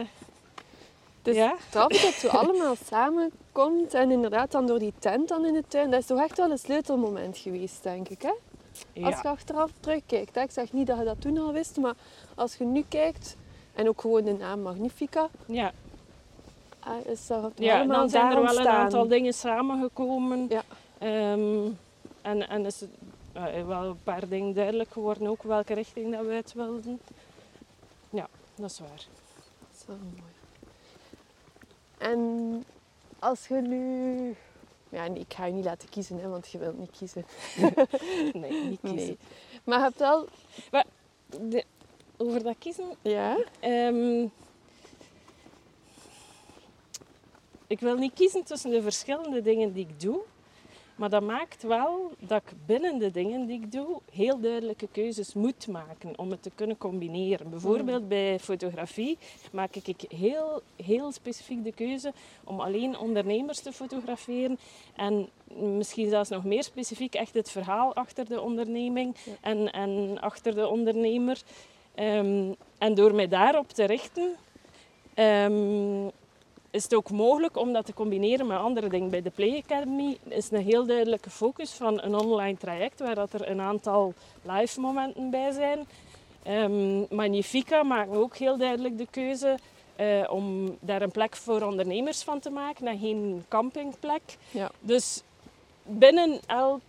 [1.22, 1.56] Dus ja.
[1.72, 5.92] dat het allemaal samenkomt en inderdaad dan door die tent dan in de tuin.
[5.92, 8.22] Dat is toch echt wel een sleutelmoment geweest, denk ik.
[8.22, 8.34] Hè?
[9.06, 10.36] Als je achteraf terugkijkt.
[10.36, 10.42] Hè?
[10.42, 11.94] Ik zeg niet dat je dat toen al wist, maar
[12.36, 13.36] als je nu kijkt,
[13.74, 15.72] en ook gewoon de naam Magnifica, ja.
[16.80, 18.76] ah, is dat Ja, dan zijn er wel een ontstaan.
[18.76, 20.46] aantal dingen samengekomen.
[20.50, 20.64] Ja.
[20.98, 21.68] Ehm,
[22.22, 22.84] en, en is
[23.34, 27.00] het eh, wel een paar dingen duidelijk geworden, ook welke richting dat we uit wilden.
[28.10, 28.90] Ja, dat is waar.
[28.90, 30.32] Dat is wel mooi.
[31.98, 32.64] En
[33.20, 34.36] als je nu...
[34.90, 37.26] Ja, ik ga je niet laten kiezen, hè, want je wilt niet kiezen.
[38.42, 38.96] Nee, niet kiezen.
[38.96, 39.18] Nee.
[39.64, 40.28] Maar je hebt wel...
[41.50, 41.66] De-
[42.18, 42.86] over dat kiezen...
[43.02, 43.38] Ja?
[43.60, 44.28] ehm,
[47.68, 50.20] ik wil niet kiezen tussen de verschillende dingen die ik doe.
[51.00, 55.34] Maar dat maakt wel dat ik binnen de dingen die ik doe heel duidelijke keuzes
[55.34, 57.50] moet maken om het te kunnen combineren.
[57.50, 59.18] Bijvoorbeeld bij fotografie
[59.52, 64.58] maak ik heel, heel specifiek de keuze om alleen ondernemers te fotograferen
[64.96, 65.30] en
[65.78, 70.68] misschien zelfs nog meer specifiek echt het verhaal achter de onderneming en, en achter de
[70.68, 71.42] ondernemer.
[71.96, 74.36] Ehm, en door mij daarop te richten,
[75.14, 76.08] ehm,
[76.72, 79.10] is het ook mogelijk om dat te combineren met andere dingen.
[79.10, 83.34] Bij de Play Academy is een heel duidelijke focus van een online traject waar dat
[83.34, 85.88] er een aantal live momenten bij zijn.
[86.44, 89.58] Ehm, Magnifica maakt ook heel duidelijk de keuze
[89.96, 94.22] eh, om daar een plek voor ondernemers van te maken en geen campingplek.
[94.52, 94.72] Ja.
[94.80, 95.22] Dus
[95.84, 96.82] binnen elk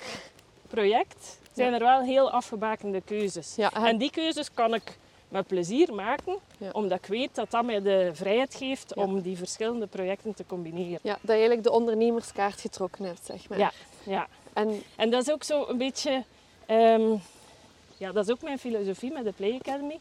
[0.69, 1.75] project zijn Ja.
[1.75, 3.55] er wel heel afgebakende keuzes.
[3.57, 4.99] Ja, En die keuzes kan ik
[5.31, 6.71] met plezier maken, Ja.
[6.73, 9.03] omdat ik weet dat dat mij de vrijheid geeft Ja.
[9.03, 10.99] om die verschillende projecten te combineren.
[11.03, 13.59] ja, dat je eigenlijk de ondernemerskaart getrokken hebt, zeg maar.
[13.59, 13.73] Ja.
[14.03, 14.27] Ja.
[14.53, 16.25] En En dat is ook zo een beetje,
[16.67, 17.11] ehm,
[17.97, 19.99] ja, dat is ook mijn filosofie met de Play Academy.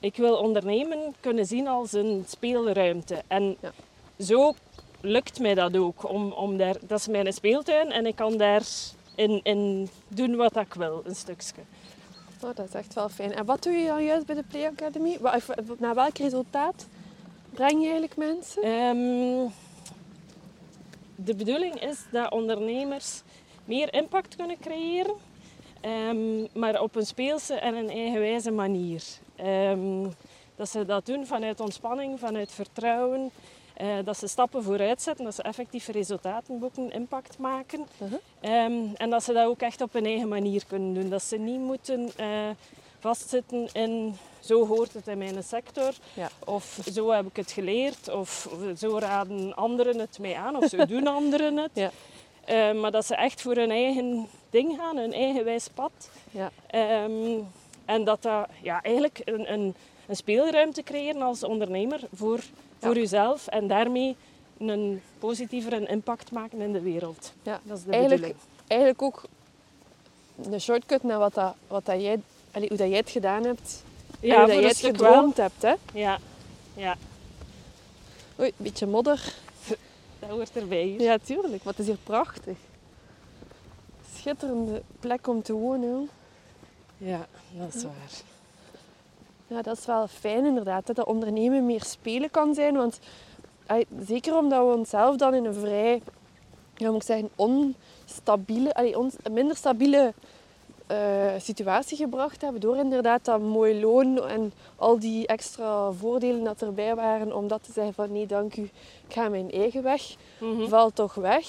[0.00, 3.22] Ik wil ondernemen kunnen zien als een speelruimte.
[3.26, 3.72] En Ja.
[4.18, 4.54] zo
[5.00, 6.08] lukt mij dat ook.
[6.10, 8.62] Om, om daar, dat is mijn speeltuin en ik kan daar
[9.14, 11.62] in, in doen wat ik wil, een stukje.
[12.52, 13.32] Dat is echt wel fijn.
[13.32, 15.18] En wat doe je dan juist bij de Play Academy?
[15.22, 15.34] Eh,
[15.78, 16.86] Naar welk resultaat
[17.50, 18.62] breng je eigenlijk mensen?
[18.62, 19.50] Ehm,
[21.14, 23.22] de bedoeling is dat ondernemers
[23.64, 25.14] meer impact kunnen creëren,
[25.80, 29.02] ehm, maar op een speelse en een eigenwijze manier.
[29.36, 30.06] Ehm,
[30.56, 33.30] dat ze dat doen vanuit ontspanning, vanuit vertrouwen
[34.04, 37.86] dat ze stappen vooruit zetten, dat ze effectief resultaten boeken, impact maken.
[38.02, 38.18] Uh-huh.
[38.40, 41.08] Ehm, en dat ze dat ook echt op hun eigen manier kunnen doen.
[41.08, 42.50] Dat ze niet moeten eh,
[42.98, 45.92] vastzitten in zo hoort het in mijn sector.
[46.14, 46.28] Ja.
[46.44, 48.08] Of zo heb ik het geleerd.
[48.08, 50.56] Of zo raden anderen het mij aan.
[50.56, 51.70] Of zo doen anderen het.
[51.72, 51.90] Ja.
[52.44, 56.10] Eh, maar dat ze echt voor hun eigen ding gaan, hun eigen wijs pad.
[56.30, 56.50] Ja.
[56.66, 57.38] Ehm,
[57.84, 59.74] en dat dat ja, eigenlijk een, een,
[60.06, 62.40] een speelruimte creëren als ondernemer voor,
[62.84, 63.46] voor jezelf.
[63.46, 64.16] En daarmee
[64.58, 67.32] een positievere impact maken in de wereld.
[67.42, 67.60] Ja.
[67.62, 68.48] Dat is de Eigenlijk- bedoeling.
[68.66, 69.22] Eigenlijk ook
[70.52, 72.20] een shortcut naar wat, dat, wat dat jij,
[72.52, 73.82] allee, hoe dat jij het gedaan hebt.
[74.20, 74.90] en hoe dat jij het wel.
[74.90, 75.62] gedroomd hebt.
[75.62, 75.74] Hè?
[75.92, 76.18] Ja,
[76.74, 76.96] ja,
[78.40, 79.34] Oei, een beetje modder.
[80.18, 80.82] dat hoort erbij.
[80.82, 81.00] hier.
[81.00, 81.64] Ja, tuurlijk.
[81.64, 82.56] Het is hier prachtig.
[84.16, 85.90] Schitterende plek om te wonen.
[85.92, 86.06] hoor.
[87.08, 87.26] Ja,
[87.58, 87.92] dat is waar.
[89.54, 92.76] Ja, dat is wel fijn inderdaad, dat dat ondernemen meer spelen kan zijn.
[92.76, 92.98] Want
[94.06, 96.02] zeker omdat we onszelf dan in een vrij,
[96.76, 100.12] ja, moet ik zeggen, onstabiele, allee, een minder stabiele
[100.86, 102.60] eh, situatie gebracht hebben.
[102.60, 107.36] Door inderdaad dat mooi loon en al die extra voordelen dat erbij waren.
[107.36, 108.62] Om dat te zeggen van nee dank u,
[109.08, 110.14] ik ga mijn eigen weg.
[110.38, 110.68] Mhm.
[110.68, 111.46] Valt toch weg.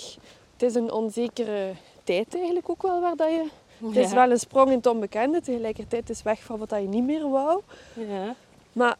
[0.53, 1.71] Het is een onzekere
[2.03, 3.45] tijd eigenlijk ook wel waar dat je...
[3.83, 5.41] Het is wel een sprong in het onbekende.
[5.41, 7.61] Tegelijkertijd is weg van wat je niet meer wou.
[7.93, 8.35] Ja.
[8.73, 8.97] Maar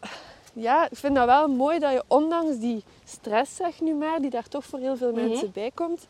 [0.54, 4.30] ja, ik vind dat wel mooi dat je ondanks die stress, zeg nu maar, die
[4.30, 5.28] daar toch voor heel veel Mhm.
[5.28, 6.08] mensen bij komt,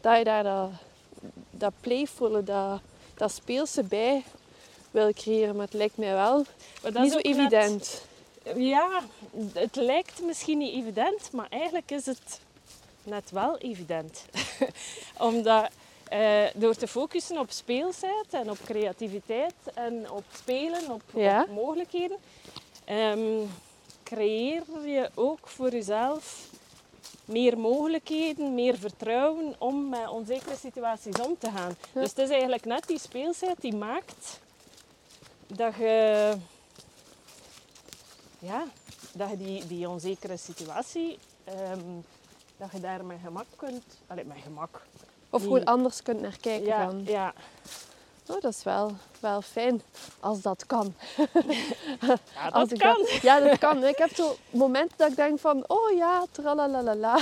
[0.00, 0.70] dat je daar dat,
[1.50, 1.72] dat
[2.44, 2.80] dat,
[3.14, 4.22] dat speelse bij
[4.90, 5.56] wil creëren.
[5.56, 6.44] Maar het lijkt mij wel
[6.82, 8.04] Maar dat niet is zo net- evident.
[8.56, 9.00] ja,
[9.52, 12.40] het lijkt misschien niet evident, maar eigenlijk is het
[13.02, 14.24] net wel evident.
[15.18, 15.68] Omdat
[16.08, 21.42] eh, door te focussen op speelsheid en op creativiteit en op spelen, op, Ja.
[21.42, 22.16] op mogelijkheden,
[22.84, 23.46] ehm,
[24.02, 26.48] creëer je ook voor jezelf
[27.24, 31.76] meer mogelijkheden, meer vertrouwen om met onzekere situaties om te gaan.
[31.92, 32.00] Ja.
[32.00, 34.40] Dus het is eigenlijk net die speelsheid die maakt
[35.46, 36.34] dat je,
[38.38, 38.64] ja,
[39.12, 41.80] dat je die, die onzekere situatie, ehm,
[42.56, 44.86] dat je daar met gemak kunt, allee, met gemak.
[45.34, 47.02] Of Die- gewoon anders kunt naar kijken Ja, dan.
[47.06, 47.32] ja,
[48.28, 49.82] Oh, dat is wel, wel fijn,
[50.20, 50.94] als dat kan.
[52.00, 53.06] ja, Als dat ik kan.
[53.22, 53.84] ja, dat kan.
[53.84, 57.18] Ik heb zo momenten dat ik denk van, oh ja, tralalala.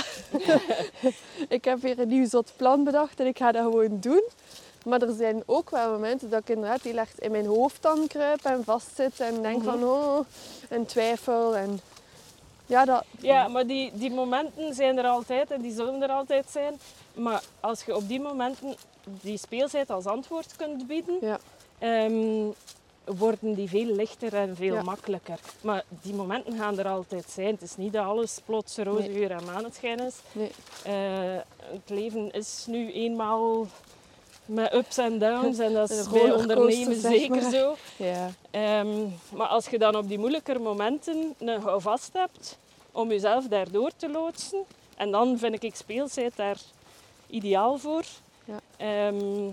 [1.47, 4.23] ik heb weer een nieuw zot plan bedacht en ik ga dat gewoon doen.
[4.85, 8.07] Maar er zijn ook wel momenten dat ik inderdaad heel erg in mijn hoofd dan
[8.07, 9.65] kruip en vastzit en denk Mhm.
[9.65, 10.19] van, oh,
[10.69, 11.55] en twijfel.
[11.55, 11.79] En
[12.65, 16.49] ja, dat, Ja, maar die, die momenten zijn er altijd en die zullen er altijd
[16.49, 16.79] zijn.
[17.13, 21.39] Maar als je op die momenten die speelsheid als antwoord kunt bieden, Ja.
[21.79, 22.45] ehm,
[23.05, 24.81] worden die veel lichter en veel Ja.
[24.83, 25.39] makkelijker.
[25.61, 27.47] Maar die momenten gaan er altijd zijn.
[27.53, 29.17] Het is niet dat alles plots roze Nee.
[29.17, 30.15] geur en maneschijn is.
[30.31, 30.51] nee.
[30.83, 33.65] Eh, het leven is nu eenmaal
[34.45, 37.51] met ups en downs en dat is bij ondernemen zeg zeker maar.
[37.51, 37.75] zo.
[37.97, 38.29] Ja.
[38.51, 42.57] Ehm, maar als je dan op die moeilijker momenten een houvast hebt
[42.91, 44.63] om jezelf daardoor te loodsen,
[44.97, 46.57] en dan vind ik speelsheid daar
[47.27, 48.03] ideaal voor,
[48.45, 48.59] Ja.
[48.77, 49.45] Ehm,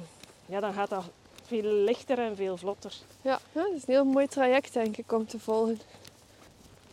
[0.46, 1.04] ja, dan gaat dat
[1.46, 2.92] veel lichter en veel vlotter.
[3.22, 5.80] Ja, ja, dat is een heel mooi traject denk ik om te volgen.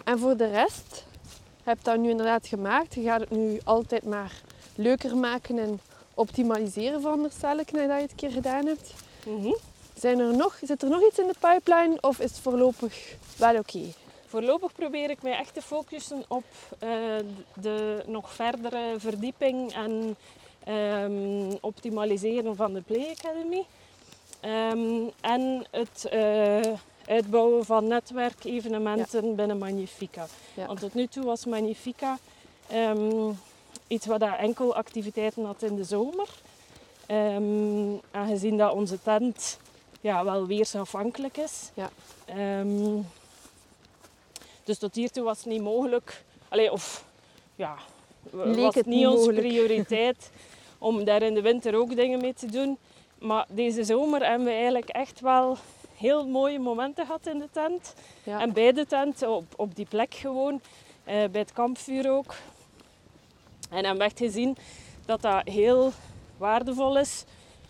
[0.03, 1.05] En voor de rest,
[1.57, 2.93] je hebt dat nu inderdaad gemaakt.
[2.93, 4.41] Je gaat het nu altijd maar
[4.75, 5.79] leuker maken en
[6.17, 8.93] optimaliseren, veronderstel ik, nadat je het een keer gedaan hebt.
[9.25, 9.53] Mhm.
[9.93, 13.57] Zijn er nog, zit er nog iets in de pipeline of is het voorlopig wel
[13.57, 13.93] oké?
[14.27, 16.43] Voorlopig probeer ik mij echt te focussen op
[16.79, 16.89] eh,
[17.53, 20.15] de nog verdere verdieping en
[20.63, 23.65] ehm, optimaliseren van de Play Academy.
[24.39, 26.73] Ehm, en het eh,
[27.07, 30.27] uitbouwen van netwerkevenementen binnen Magnifica.
[30.53, 30.65] Ja.
[30.65, 32.17] Want tot nu toe was Magnifica
[32.67, 33.31] ehm,
[33.87, 36.27] iets wat dat enkel activiteiten had in de zomer.
[37.05, 39.59] Ehm, aangezien dat onze tent
[40.01, 41.71] ja, wel weersafhankelijk is.
[41.73, 41.89] Ja.
[42.25, 43.01] Ehm,
[44.63, 46.23] dus tot hiertoe was het niet mogelijk.
[46.47, 47.05] Allee, of
[47.55, 47.75] ja,
[48.31, 50.31] Leek was het niet niet onze prioriteit
[50.77, 52.77] om daar in de winter ook dingen mee te doen.
[53.19, 55.57] Maar deze zomer hebben we eigenlijk echt wel
[55.95, 57.93] heel mooie momenten gehad in de tent.
[58.23, 58.41] Ja.
[58.41, 60.61] En bij de tent, op, op die plek gewoon,
[61.03, 62.35] eh, bij het kampvuur ook.
[63.69, 64.57] En hebben we echt gezien
[65.05, 65.91] dat dat heel
[66.37, 67.23] waardevol is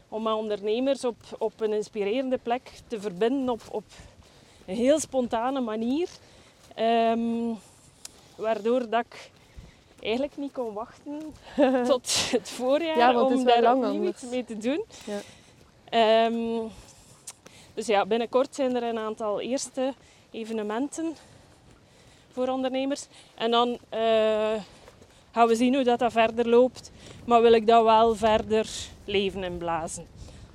[0.10, 3.84] om ondernemers op, op een inspirerende plek te verbinden op, op
[4.66, 6.10] een heel spontane manier.
[6.76, 7.54] Ehm,
[8.36, 9.32] waardoor dat ik
[10.00, 11.34] eigenlijk niet kon wachten
[11.92, 14.24] tot het voorjaar Ja, om daar lang opnieuw anders.
[14.24, 14.86] iets mee te doen.
[15.06, 15.20] Ja.
[15.90, 16.68] Ehm,
[17.74, 19.94] dus ja, binnenkort zijn er een aantal eerste
[20.32, 21.16] evenementen
[22.32, 23.08] voor ondernemers.
[23.36, 24.54] En dan eh,
[25.38, 26.92] gaan we zien hoe dat, dat verder loopt.
[27.26, 28.70] Maar wil ik dat wel verder
[29.06, 30.06] leven inblazen.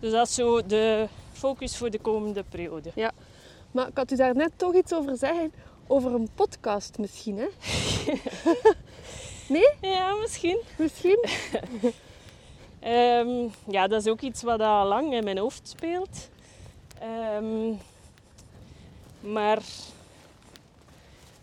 [0.01, 2.91] Dus dat is zo de focus voor de komende periode.
[3.71, 5.53] Maar ik had u daar net toch iets over zeggen.
[5.87, 7.47] Over een podcast misschien, hè?
[9.81, 10.61] Ja, misschien.
[10.79, 11.25] Misschien?
[12.81, 16.29] Ehm, ja, dat is ook iets wat al lang in mijn hoofd speelt.
[16.99, 17.73] Ehm,
[19.21, 19.59] maar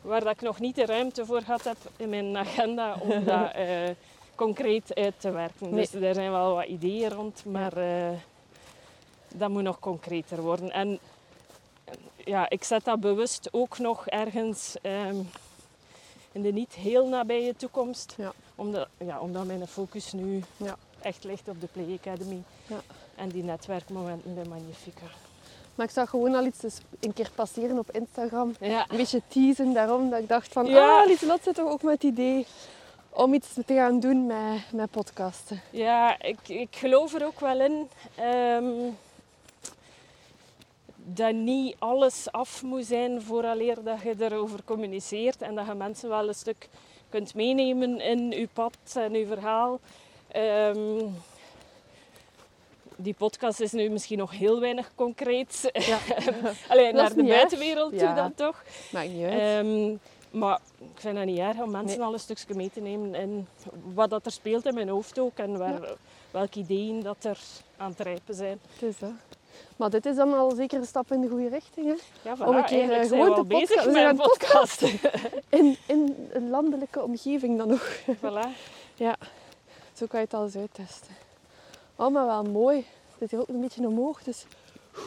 [0.10, 3.52] waar dat ik nog niet de ruimte voor gehad heb in mijn agenda om dat
[3.52, 3.90] eh,
[4.36, 5.70] concreet uit te werken.
[5.70, 5.74] Nee.
[5.74, 8.10] Dus er zijn wel wat ideeën rond, maar eh,
[9.36, 10.72] dat moet nog concreter worden.
[10.72, 11.00] En
[12.26, 15.16] ja, ik zet dat bewust ook nog ergens ehm,
[16.32, 18.14] in de niet heel nabije toekomst.
[18.18, 18.34] Ja.
[18.56, 20.78] Omdat, ja, omdat mijn focus nu Ja.
[21.02, 22.42] echt ligt op de Play Academy.
[22.68, 22.82] Ja.
[23.16, 25.06] En die netwerkmomenten bij Magnifica.
[25.80, 26.64] Maar ik zag gewoon al iets
[27.00, 28.56] een keer passeren op Instagram.
[28.60, 28.86] Ja.
[28.90, 30.66] Een beetje teasen daarom dat ik dacht van...
[30.66, 31.00] Ja.
[31.00, 32.46] Ah, Lieselot zit toch ook met het idee
[33.10, 35.62] om iets te gaan doen met, met podcasten.
[35.70, 38.66] Ja, ik, ik geloof er ook wel in ehm,
[40.96, 46.10] dat niet alles af moet zijn vooraleer dat je erover communiceert en dat je mensen
[46.10, 46.70] wel een stuk
[47.10, 49.80] kunt meenemen in je pad en je verhaal.
[50.28, 51.02] Ehm,
[53.02, 55.70] die podcast is nu misschien nog heel weinig concreet.
[55.74, 55.98] Ja.
[56.70, 58.14] Alleen naar de buitenwereld toe Ja.
[58.14, 58.64] dan toch.
[58.92, 59.40] Maakt niet uit.
[59.66, 59.96] Ehm,
[60.40, 62.08] maar ik vind dat niet erg om mensen Nee.
[62.08, 63.48] al een stukje mee te nemen in
[63.94, 65.96] wat dat er speelt in mijn hoofd ook en waar,
[66.32, 67.40] welke ideeën dat er
[67.78, 68.60] aan het rijpen zijn.
[68.74, 69.10] Het is dat.
[69.76, 71.88] Maar dit is dan al zeker een stap in de goede richting.
[71.88, 71.96] Hè?
[72.30, 74.82] Ja, voilà, Om een keer, eh, gewoon te bezig met een podcast.
[75.50, 78.00] In, in een landelijke omgeving dan nog.
[78.06, 78.48] voilà.
[79.98, 81.16] Zo kan je het al eens uittesten.
[82.00, 82.78] Oh, maar wel mooi.
[82.78, 84.46] Het zit hier ook een beetje omhoog, dus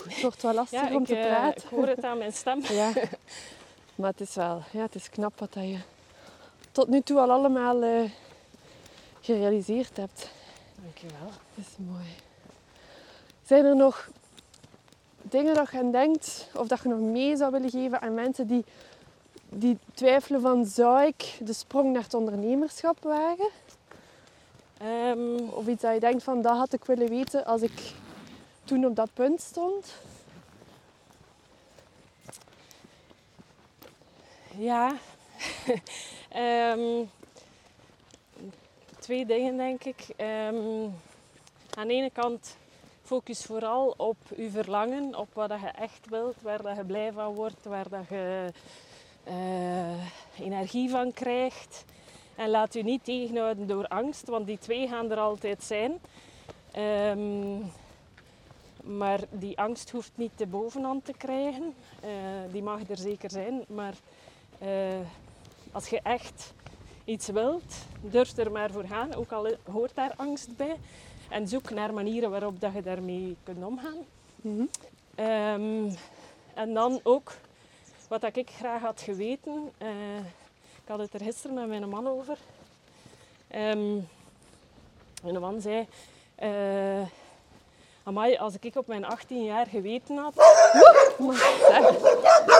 [0.08, 1.62] het wordt wel lastig Ja, om ik, te eh, praten.
[1.62, 2.60] ik hoor het aan mijn stem.
[2.62, 2.92] Ja.
[3.94, 5.78] Maar het is wel, ja, het is knap wat dat je
[6.72, 8.10] tot nu toe al allemaal eh,
[9.20, 10.30] gerealiseerd hebt.
[10.82, 11.30] Dankjewel.
[11.54, 12.06] Dat is mooi.
[13.46, 14.08] Zijn er nog
[15.22, 18.46] dingen dat je aan denkt of dat je nog mee zou willen geven aan mensen
[18.46, 18.64] die,
[19.48, 23.48] die twijfelen van zou ik de sprong naar het ondernemerschap wagen?
[24.82, 27.92] Ehm, Of iets dat je denkt van dat had ik willen weten als ik
[28.64, 29.94] toen op dat punt stond?
[34.56, 34.96] ja.
[36.28, 37.04] Ehm,
[38.98, 40.06] twee dingen denk ik.
[40.16, 40.88] Ehm,
[41.74, 42.56] aan de ene kant
[43.02, 47.34] focus vooral op je verlangen, op wat je echt wilt, waar dat je blij van
[47.34, 48.52] wordt, waar dat je
[49.24, 51.84] eh, energie van krijgt.
[52.36, 56.00] En laat je niet tegenhouden door angst, want die twee gaan er altijd zijn.
[56.72, 57.58] Ehm,
[58.82, 61.74] maar die angst hoeft niet de bovenhand te krijgen.
[62.00, 62.10] Eh,
[62.52, 63.94] die mag er zeker zijn, maar
[64.58, 64.68] eh,
[65.72, 66.54] als je echt
[67.04, 69.14] iets wilt, durf er maar voor gaan.
[69.14, 70.76] Ook al hoort daar angst bij.
[71.28, 73.98] En zoek naar manieren waarop dat je daarmee kunt omgaan.
[75.14, 75.90] Ehm,
[76.54, 77.32] en dan ook,
[78.08, 79.88] wat dat ik graag had geweten, eh,
[80.82, 82.36] ik had het er gisteren met mijn man over.
[83.48, 83.94] Ehm,
[85.22, 85.86] mijn man zei,
[86.34, 87.00] eh
[88.04, 90.34] amai, als ik op mijn 18 jaar geweten had,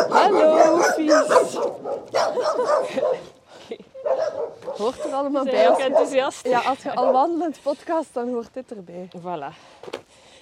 [0.08, 1.12] Hallo, Fies.
[4.76, 5.68] Hoort er allemaal ben bij.
[5.68, 6.46] Als, enthousiast?
[6.46, 9.08] ja, als je al wandelend podcast, dan hoort dit erbij.
[9.18, 9.54] Voilà.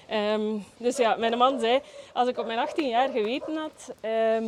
[0.07, 1.81] Ehm, dus ja, mijn man zei,
[2.13, 4.43] als ik op mijn 18 jaar geweten had ehm,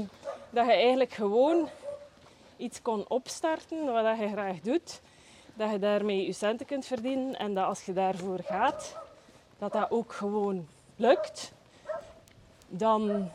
[0.49, 1.69] dat je eigenlijk gewoon
[2.63, 5.01] iets kon opstarten wat je graag doet,
[5.53, 8.97] dat je daarmee je centen kunt verdienen en dat als je daarvoor gaat,
[9.57, 11.53] dat dat ook gewoon lukt,
[12.67, 13.29] dan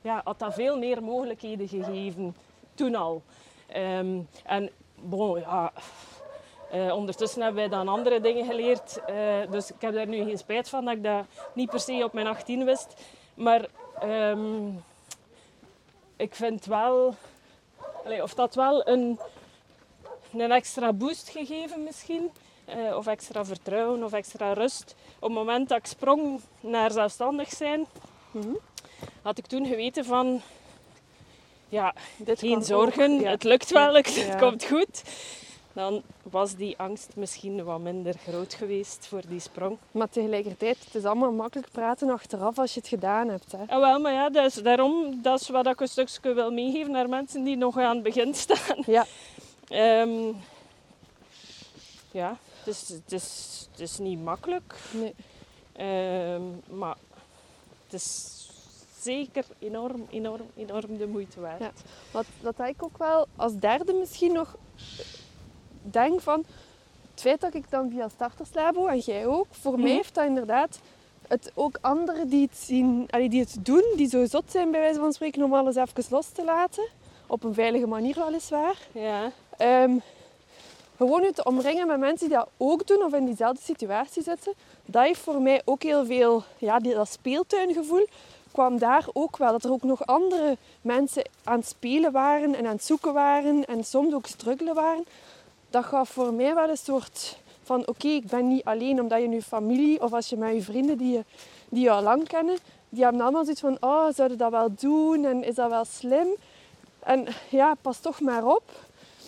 [0.00, 2.36] ja, had dat veel meer mogelijkheden gegeven
[2.74, 3.22] toen al.
[3.66, 5.72] Ehm, en bon, ja,
[6.70, 9.04] eh, ondertussen hebben wij dan andere dingen geleerd.
[9.04, 12.04] eh, dus ik heb daar nu geen spijt van dat ik dat niet per se
[12.04, 12.94] op mijn 18 wist.
[13.34, 13.66] Maar
[14.00, 14.68] ehm,
[16.16, 17.14] ik vind wel,
[18.04, 19.18] allee, of dat wel een,
[20.32, 22.30] een extra boost gegeven misschien.
[22.64, 24.94] eh, of extra vertrouwen of extra rust.
[25.16, 27.86] Op het moment dat ik sprong naar zelfstandig zijn,
[28.30, 28.54] Mhm.
[29.22, 30.42] had ik toen geweten van,
[31.68, 33.30] ja, Dit geen zorgen, ja.
[33.30, 34.34] het lukt wel, het Ja.
[34.36, 35.02] komt goed.
[35.74, 39.78] Dan was die angst misschien wat minder groot geweest voor die sprong.
[39.90, 43.52] Maar tegelijkertijd, het is allemaal makkelijk praten achteraf als je het gedaan hebt.
[43.52, 43.64] Hè.
[43.66, 47.08] Ah, wel, maar ja, dus daarom, dat is wat ik een stukje wil meegeven naar
[47.08, 48.76] mensen die nog aan het begin staan.
[48.86, 49.04] Ja.
[49.68, 50.32] Ehm,
[52.10, 55.14] ja, het is, het, is, het is niet makkelijk, Nee.
[55.72, 56.42] ehm,
[56.78, 56.96] maar
[57.84, 58.32] het is
[59.00, 61.60] zeker enorm, enorm, enorm de moeite waard.
[61.60, 61.72] Ja.
[62.10, 64.56] Wat, wat ik ook wel als derde misschien nog
[65.92, 66.44] denk van
[67.10, 69.82] het feit dat ik dan via Starterslabo en jij ook, voor Mhm.
[69.82, 70.78] mij heeft dat inderdaad
[71.28, 74.80] het ook anderen die het zien, allee, die het doen, die zo zot zijn bij
[74.80, 76.84] wijze van spreken om alles even los te laten,
[77.26, 78.76] op een veilige manier weliswaar.
[78.92, 79.30] Ja.
[79.56, 79.96] Ehm,
[80.96, 84.52] gewoon je te omringen met mensen die dat ook doen of in diezelfde situatie zitten,
[84.84, 88.06] dat heeft voor mij ook heel veel, ja, die, dat speeltuingevoel
[88.52, 89.52] kwam daar ook wel.
[89.52, 93.64] Dat er ook nog andere mensen aan het spelen waren en aan het zoeken waren
[93.64, 95.04] en soms ook struggelen waren.
[95.74, 99.28] Dat gaf voor mij wel een soort van, oké, ik ben niet alleen omdat je
[99.28, 101.24] nu familie of als je met je vrienden die je,
[101.68, 102.56] die je al lang kennen,
[102.88, 106.26] die hebben allemaal zoiets van, oh, zouden dat wel doen en is dat wel slim?
[106.98, 108.62] En ja, pas toch maar op.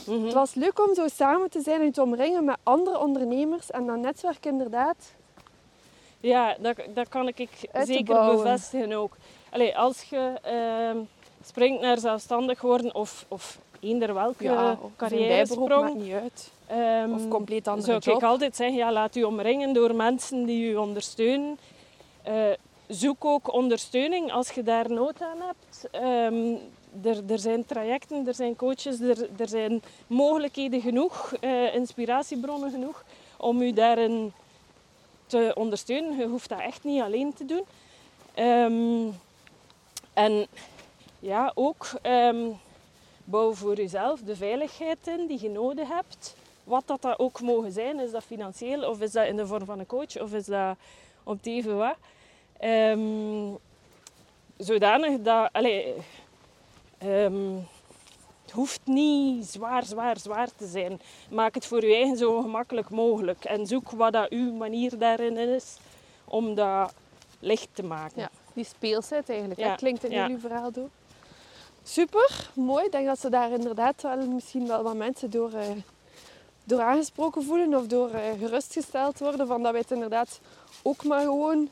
[0.07, 0.25] Mhm.
[0.25, 3.87] Het was leuk om zo samen te zijn en te omringen met andere ondernemers en
[3.87, 4.97] dat netwerk inderdaad.
[6.21, 7.49] Ja, dat, dat kan ik
[7.85, 9.17] zeker bevestigen ook.
[9.51, 10.99] Allee, als je ehm,
[11.45, 15.47] springt naar zelfstandig worden of, of eender welke Ja, carrière
[15.95, 16.51] niet uit.
[16.67, 18.17] ehm, Of compleet andere zou job.
[18.17, 21.59] ik altijd zeggen, ja, laat u omringen door mensen die u ondersteunen.
[22.23, 22.35] Eh,
[22.89, 25.89] zoek ook ondersteuning als je daar nood aan hebt.
[25.91, 26.55] Ehm,
[27.03, 33.05] er, er zijn trajecten, er zijn coaches, er, er zijn mogelijkheden genoeg, eh, inspiratiebronnen genoeg
[33.37, 34.33] om u daarin
[35.27, 36.17] te ondersteunen.
[36.19, 37.63] Je hoeft dat echt niet alleen te doen.
[38.35, 39.07] Ehm,
[40.13, 40.47] en
[41.19, 41.87] ja, ook
[43.27, 46.37] bouw voor jezelf de veiligheid in die je nodig hebt.
[46.65, 48.01] Wat dat, dat ook mogen zijn.
[48.01, 50.77] Is dat financieel of is dat in de vorm van een coach of is dat
[51.23, 51.97] op het even wat.
[52.59, 53.55] Ehm,
[54.57, 55.49] zodanig dat...
[55.53, 55.95] Allee,
[56.99, 57.55] ehm,
[58.43, 61.01] het hoeft niet zwaar, zwaar, zwaar te zijn.
[61.31, 63.45] Maak het voor je eigen zo gemakkelijk mogelijk.
[63.45, 65.77] En zoek wat dat uw manier daarin is
[66.25, 66.95] om dat
[67.39, 68.21] licht te maken.
[68.21, 69.61] Ja, die speelsheid eigenlijk.
[69.61, 70.23] Ja, Dat klinkt in ja.
[70.23, 70.89] jullie verhaal door.
[71.89, 72.85] Super, mooi.
[72.85, 75.69] Ik denk dat ze daar inderdaad wel misschien wel wat mensen door, eh,
[76.65, 79.47] door aangesproken voelen of door eh, gerustgesteld worden.
[79.47, 80.41] Van dat wij het inderdaad
[80.83, 81.69] ook maar gewoon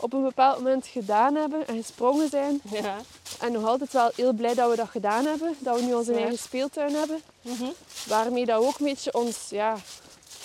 [0.00, 2.60] op een bepaald moment gedaan hebben en gesprongen zijn.
[2.70, 2.96] Ja.
[3.40, 5.54] En nog altijd wel heel blij dat we dat gedaan hebben.
[5.58, 6.18] Dat we nu onze Ja.
[6.18, 7.20] eigen speeltuin hebben.
[7.42, 7.70] Mhm.
[8.08, 9.76] Waarmee dat we ook een beetje ons, ja,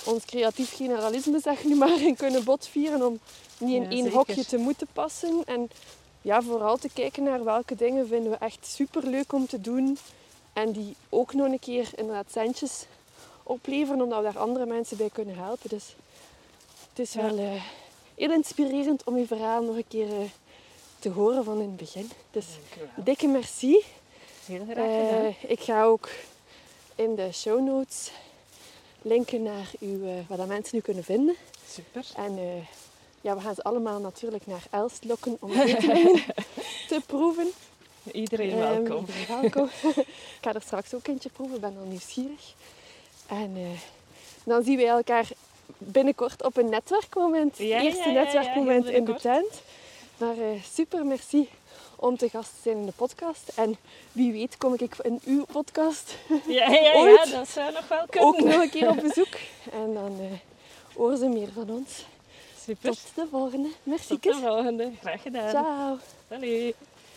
[0.05, 3.05] ons creatief generalisme zeg nu maar in kunnen botvieren.
[3.05, 3.19] Om
[3.57, 4.17] niet in Ja, één zeker.
[4.17, 5.41] hokje te moeten passen.
[5.45, 5.69] En
[6.27, 9.97] ja, vooral te kijken naar welke dingen vinden we echt super leuk om te doen.
[10.53, 12.85] En die ook nog een keer inderdaad centjes
[13.43, 14.01] opleveren.
[14.01, 15.69] Omdat we daar andere mensen bij kunnen helpen.
[15.69, 15.95] Dus
[16.89, 17.21] het is Ja.
[17.21, 17.61] wel eh,
[18.15, 20.29] heel inspirerend om je verhaal nog een keer eh,
[20.99, 22.11] te horen van in het begin.
[22.31, 22.45] Dus
[22.95, 23.83] dikke merci.
[24.45, 25.25] Heel graag gedaan.
[25.25, 26.09] Eh, ik ga ook
[26.95, 28.11] in de show notes
[29.01, 31.35] linken naar uw, wat dat mensen nu kunnen vinden.
[31.69, 32.05] Super.
[32.15, 32.37] En
[33.21, 35.51] ja, we gaan ze allemaal natuurlijk naar Elst lokken om
[36.89, 37.47] te proeven.
[38.11, 39.05] Iedereen Ehm, welkom.
[39.05, 39.69] iedereen welkom.
[39.95, 42.53] ik ga er straks ook eentje proeven, ik ben al nieuwsgierig.
[43.27, 43.79] En eh,
[44.43, 45.27] dan zien we elkaar
[45.77, 47.57] binnenkort op een netwerkmoment.
[47.57, 49.61] Ja, Eerste ja, ja, netwerkmoment in de tent.
[50.17, 51.49] Maar eh, super merci
[51.95, 53.51] om te gast te zijn in de podcast.
[53.55, 53.77] En
[54.11, 56.15] wie weet kom ik in uw podcast
[56.47, 58.27] Ja, ja, ja, dat zou nog wel kunnen.
[58.29, 59.35] ook nog een keer op bezoek.
[59.71, 60.37] En dan eh
[60.95, 62.05] horen ze meer van ons.
[62.67, 62.89] Super.
[62.89, 63.69] Tot de volgende.
[63.83, 64.07] Merci.
[64.07, 64.91] Tot de volgende.
[65.01, 65.49] Graag gedaan.
[65.49, 65.97] Ciao.
[66.29, 66.75] Salut.